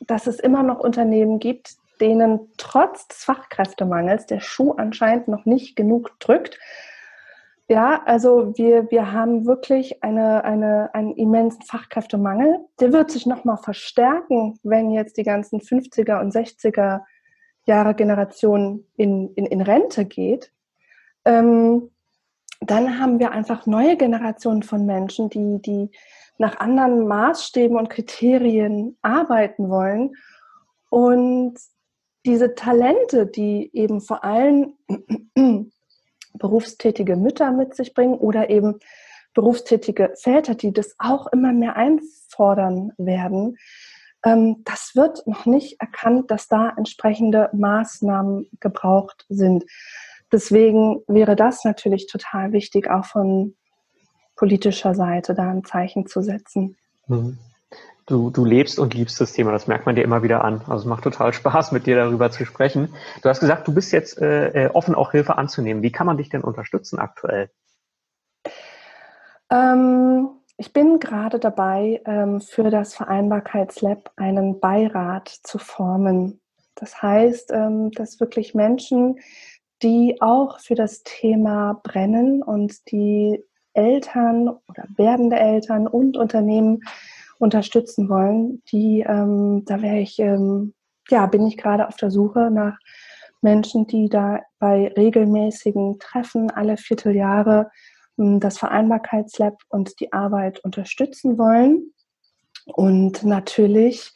dass 0.00 0.26
es 0.26 0.38
immer 0.38 0.62
noch 0.62 0.78
Unternehmen 0.78 1.38
gibt, 1.40 1.76
denen 2.00 2.52
trotz 2.56 3.08
des 3.08 3.24
Fachkräftemangels 3.24 4.26
der 4.26 4.40
Schuh 4.40 4.72
anscheinend 4.72 5.28
noch 5.28 5.44
nicht 5.44 5.76
genug 5.76 6.18
drückt, 6.20 6.58
Ja, 7.68 8.02
also 8.04 8.56
wir, 8.56 8.90
wir 8.92 9.10
haben 9.10 9.44
wirklich 9.44 10.02
eine, 10.04 10.44
eine, 10.44 10.94
einen 10.94 11.16
immensen 11.16 11.62
Fachkräftemangel. 11.62 12.60
Der 12.78 12.92
wird 12.92 13.10
sich 13.10 13.26
nochmal 13.26 13.56
verstärken, 13.56 14.58
wenn 14.62 14.90
jetzt 14.90 15.16
die 15.16 15.24
ganzen 15.24 15.60
50er 15.60 16.20
und 16.20 16.32
60er 16.32 17.00
Jahre 17.64 17.94
Generation 17.94 18.86
in, 18.96 19.34
in, 19.34 19.46
in 19.46 19.60
Rente 19.62 20.04
geht. 20.04 20.52
Ähm, 21.24 21.90
dann 22.60 23.00
haben 23.00 23.18
wir 23.18 23.32
einfach 23.32 23.66
neue 23.66 23.96
Generationen 23.96 24.62
von 24.62 24.86
Menschen, 24.86 25.28
die, 25.28 25.60
die 25.60 25.90
nach 26.38 26.60
anderen 26.60 27.08
Maßstäben 27.08 27.76
und 27.76 27.90
Kriterien 27.90 28.96
arbeiten 29.02 29.68
wollen. 29.68 30.14
Und 30.88 31.54
diese 32.24 32.54
Talente, 32.54 33.26
die 33.26 33.70
eben 33.72 34.00
vor 34.00 34.24
allem 34.24 34.74
berufstätige 36.38 37.16
Mütter 37.16 37.52
mit 37.52 37.74
sich 37.74 37.94
bringen 37.94 38.14
oder 38.14 38.50
eben 38.50 38.78
berufstätige 39.34 40.12
Väter, 40.16 40.54
die 40.54 40.72
das 40.72 40.94
auch 40.98 41.26
immer 41.28 41.52
mehr 41.52 41.76
einfordern 41.76 42.92
werden, 42.96 43.56
ähm, 44.24 44.62
das 44.64 44.92
wird 44.94 45.26
noch 45.26 45.46
nicht 45.46 45.80
erkannt, 45.80 46.30
dass 46.30 46.48
da 46.48 46.72
entsprechende 46.76 47.48
Maßnahmen 47.52 48.48
gebraucht 48.60 49.24
sind. 49.28 49.64
Deswegen 50.32 51.02
wäre 51.06 51.36
das 51.36 51.64
natürlich 51.64 52.08
total 52.08 52.52
wichtig, 52.52 52.90
auch 52.90 53.04
von 53.04 53.54
politischer 54.34 54.94
Seite 54.94 55.34
da 55.34 55.50
ein 55.50 55.64
Zeichen 55.64 56.06
zu 56.06 56.22
setzen. 56.22 56.76
Mhm. 57.06 57.38
Du, 58.06 58.30
du 58.30 58.44
lebst 58.44 58.78
und 58.78 58.94
liebst 58.94 59.20
das 59.20 59.32
Thema, 59.32 59.50
das 59.50 59.66
merkt 59.66 59.84
man 59.84 59.96
dir 59.96 60.04
immer 60.04 60.22
wieder 60.22 60.44
an. 60.44 60.60
Also 60.68 60.82
es 60.82 60.84
macht 60.84 61.02
total 61.02 61.32
Spaß, 61.32 61.72
mit 61.72 61.86
dir 61.86 61.96
darüber 61.96 62.30
zu 62.30 62.44
sprechen. 62.44 62.94
Du 63.20 63.28
hast 63.28 63.40
gesagt, 63.40 63.66
du 63.66 63.74
bist 63.74 63.92
jetzt 63.92 64.22
äh, 64.22 64.66
äh 64.66 64.70
offen, 64.70 64.94
auch 64.94 65.10
Hilfe 65.10 65.36
anzunehmen. 65.36 65.82
Wie 65.82 65.90
kann 65.90 66.06
man 66.06 66.16
dich 66.16 66.28
denn 66.28 66.44
unterstützen 66.44 67.00
aktuell? 67.00 67.50
Ähm, 69.50 70.28
ich 70.56 70.72
bin 70.72 71.00
gerade 71.00 71.40
dabei, 71.40 72.00
ähm, 72.06 72.40
für 72.40 72.70
das 72.70 72.94
Vereinbarkeitslab 72.94 74.12
einen 74.16 74.60
Beirat 74.60 75.28
zu 75.28 75.58
formen. 75.58 76.40
Das 76.76 77.02
heißt, 77.02 77.50
ähm, 77.52 77.90
dass 77.90 78.20
wirklich 78.20 78.54
Menschen, 78.54 79.18
die 79.82 80.18
auch 80.20 80.60
für 80.60 80.76
das 80.76 81.02
Thema 81.02 81.80
brennen 81.82 82.42
und 82.42 82.90
die 82.90 83.42
Eltern 83.74 84.48
oder 84.48 84.84
werdende 84.96 85.36
Eltern 85.36 85.86
und 85.86 86.16
Unternehmen 86.16 86.82
unterstützen 87.38 88.08
wollen, 88.08 88.62
die, 88.70 89.00
ähm, 89.06 89.64
da 89.66 89.82
wäre 89.82 89.98
ich, 89.98 90.18
ähm, 90.18 90.74
ja, 91.08 91.26
bin 91.26 91.46
ich 91.46 91.56
gerade 91.56 91.88
auf 91.88 91.96
der 91.96 92.10
Suche 92.10 92.50
nach 92.50 92.76
Menschen, 93.42 93.86
die 93.86 94.08
da 94.08 94.40
bei 94.58 94.92
regelmäßigen 94.96 95.98
Treffen 95.98 96.50
alle 96.50 96.76
Vierteljahre 96.76 97.70
ähm, 98.18 98.40
das 98.40 98.58
Vereinbarkeitslab 98.58 99.58
und 99.68 100.00
die 100.00 100.12
Arbeit 100.12 100.64
unterstützen 100.64 101.38
wollen. 101.38 101.92
Und 102.66 103.22
natürlich 103.22 104.12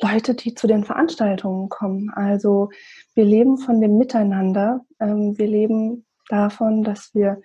Leute, 0.00 0.34
die 0.34 0.54
zu 0.54 0.66
den 0.66 0.84
Veranstaltungen 0.84 1.68
kommen. 1.68 2.10
Also 2.10 2.70
wir 3.14 3.24
leben 3.24 3.58
von 3.58 3.80
dem 3.80 3.98
Miteinander. 3.98 4.84
Ähm, 4.98 5.38
wir 5.38 5.46
leben 5.46 6.04
davon, 6.28 6.82
dass 6.82 7.14
wir 7.14 7.40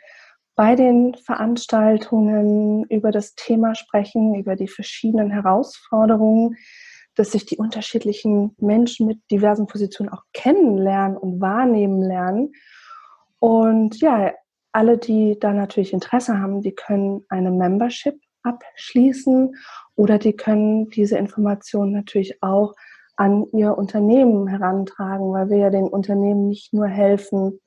bei 0.58 0.76
den 0.76 1.13
Veranstaltungen 1.13 2.84
über 2.86 3.12
das 3.12 3.36
Thema 3.36 3.76
sprechen, 3.76 4.34
über 4.34 4.56
die 4.56 4.67
verschiedenen 4.67 5.30
Herausforderungen, 5.30 6.58
dass 7.15 7.32
sich 7.32 7.46
die 7.46 7.58
unterschiedlichen 7.58 8.56
Menschen 8.60 9.06
mit 9.06 9.20
diversen 9.30 9.67
Positionen 9.67 10.12
auch 10.12 10.24
kennenlernen 10.34 11.15
und 11.15 11.39
wahrnehmen 11.39 12.02
lernen. 12.02 12.54
Und 13.39 14.02
ja, 14.02 14.34
alle, 14.72 14.98
die 14.98 15.38
da 15.39 15.54
natürlich 15.54 15.93
Interesse 15.93 16.39
haben, 16.39 16.62
die 16.62 16.74
können 16.74 17.24
eine 17.30 17.52
Membership 17.52 18.20
abschließen 18.41 19.56
oder 19.96 20.17
die 20.17 20.34
können 20.34 20.89
diese 20.89 21.20
Informationen 21.20 21.93
natürlich 21.93 22.41
auch 22.41 22.74
an 23.15 23.46
ihr 23.54 23.78
Unternehmen 23.78 24.48
herantragen, 24.48 25.32
weil 25.34 25.50
wir 25.50 25.58
ja 25.58 25.70
den 25.70 25.88
Unternehmen 25.88 26.48
nicht 26.48 26.74
nur 26.74 26.88
helfen, 26.88 27.60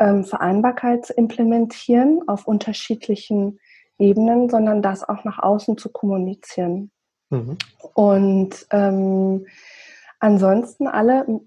ähm, 0.00 0.24
Vereinbarkeit 0.24 1.06
zu 1.06 1.12
implementieren 1.12 2.22
auf 2.26 2.48
unterschiedlichen 2.48 3.60
Ebenen, 3.98 4.48
sondern 4.48 4.82
das 4.82 5.08
auch 5.08 5.24
nach 5.24 5.38
außen 5.38 5.78
zu 5.78 5.90
kommunizieren. 5.90 6.90
Mhm. 7.28 7.58
Und 7.94 8.66
ähm, 8.70 9.46
ansonsten 10.18 10.88
alle 10.88 11.40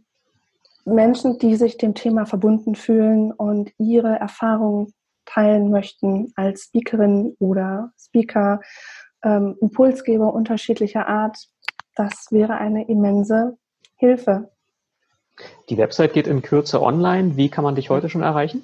Menschen, 0.86 1.40
die 1.40 1.56
sich 1.56 1.78
dem 1.78 1.96
Thema 1.96 2.26
verbunden 2.26 2.76
fühlen 2.76 3.32
und 3.32 3.74
ihre 3.78 4.20
Erfahrungen 4.20 4.94
teilen 5.26 5.72
möchten 5.72 6.32
als 6.36 6.66
Speakerin 6.66 7.36
oder 7.40 7.92
Speaker, 7.98 8.60
ähm, 9.24 9.58
Impulsgeber 9.62 10.34
unterschiedlicher 10.34 11.08
Art, 11.08 11.38
das 11.96 12.28
wäre 12.32 12.56
eine 12.56 12.88
immense 12.88 13.58
Hilfe. 13.96 14.53
Die 15.70 15.78
Website 15.78 16.14
geht 16.14 16.28
in 16.28 16.42
Kürze 16.42 16.82
online. 16.82 17.38
Wie 17.38 17.50
kann 17.50 17.64
man 17.64 17.76
dich 17.76 17.90
heute 17.90 18.10
schon 18.10 18.22
erreichen? 18.22 18.64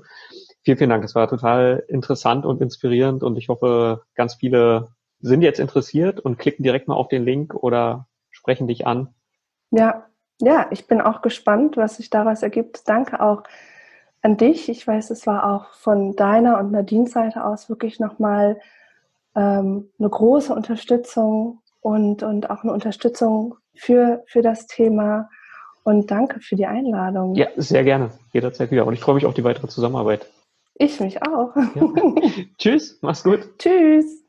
vielen, 0.63 0.79
vielen 0.79 0.89
Dank. 0.89 1.03
Das 1.03 1.13
war 1.13 1.29
total 1.29 1.83
interessant 1.87 2.43
und 2.43 2.59
inspirierend 2.59 3.21
und 3.21 3.37
ich 3.37 3.49
hoffe, 3.49 4.01
ganz 4.15 4.33
viele 4.33 4.87
sind 5.19 5.43
jetzt 5.43 5.59
interessiert 5.59 6.19
und 6.19 6.39
klicken 6.39 6.63
direkt 6.63 6.87
mal 6.87 6.95
auf 6.95 7.07
den 7.07 7.23
Link 7.23 7.53
oder 7.53 8.07
sprechen 8.31 8.67
dich 8.67 8.87
an. 8.87 9.13
Ja, 9.69 10.07
ja, 10.41 10.65
ich 10.71 10.87
bin 10.87 11.01
auch 11.01 11.21
gespannt, 11.21 11.77
was 11.77 11.97
sich 11.97 12.09
daraus 12.09 12.41
ergibt. 12.41 12.89
Danke 12.89 13.19
auch 13.21 13.43
an 14.23 14.37
dich. 14.37 14.69
Ich 14.69 14.87
weiß, 14.87 15.11
es 15.11 15.27
war 15.27 15.53
auch 15.53 15.71
von 15.73 16.15
deiner 16.15 16.57
und 16.57 16.71
Nadines 16.71 17.11
Seite 17.11 17.45
aus 17.45 17.69
wirklich 17.69 17.99
nochmal 17.99 18.59
ähm, 19.35 19.91
eine 19.99 20.09
große 20.09 20.51
Unterstützung 20.51 21.61
und, 21.81 22.23
und 22.23 22.49
auch 22.49 22.63
eine 22.63 22.73
Unterstützung 22.73 23.55
für, 23.75 24.23
für 24.27 24.41
das 24.41 24.67
Thema. 24.67 25.29
Und 25.83 26.11
danke 26.11 26.39
für 26.41 26.55
die 26.55 26.65
Einladung. 26.65 27.35
Ja, 27.35 27.47
sehr 27.55 27.83
gerne. 27.83 28.11
Jederzeit 28.33 28.69
wieder. 28.71 28.85
Und 28.85 28.93
ich 28.93 28.99
freue 28.99 29.15
mich 29.15 29.25
auf 29.25 29.33
die 29.33 29.43
weitere 29.43 29.67
Zusammenarbeit. 29.67 30.29
Ich 30.75 30.99
mich 30.99 31.21
auch. 31.23 31.55
Ja. 31.55 31.93
Tschüss, 32.57 32.99
mach's 33.01 33.23
gut. 33.23 33.57
Tschüss. 33.57 34.28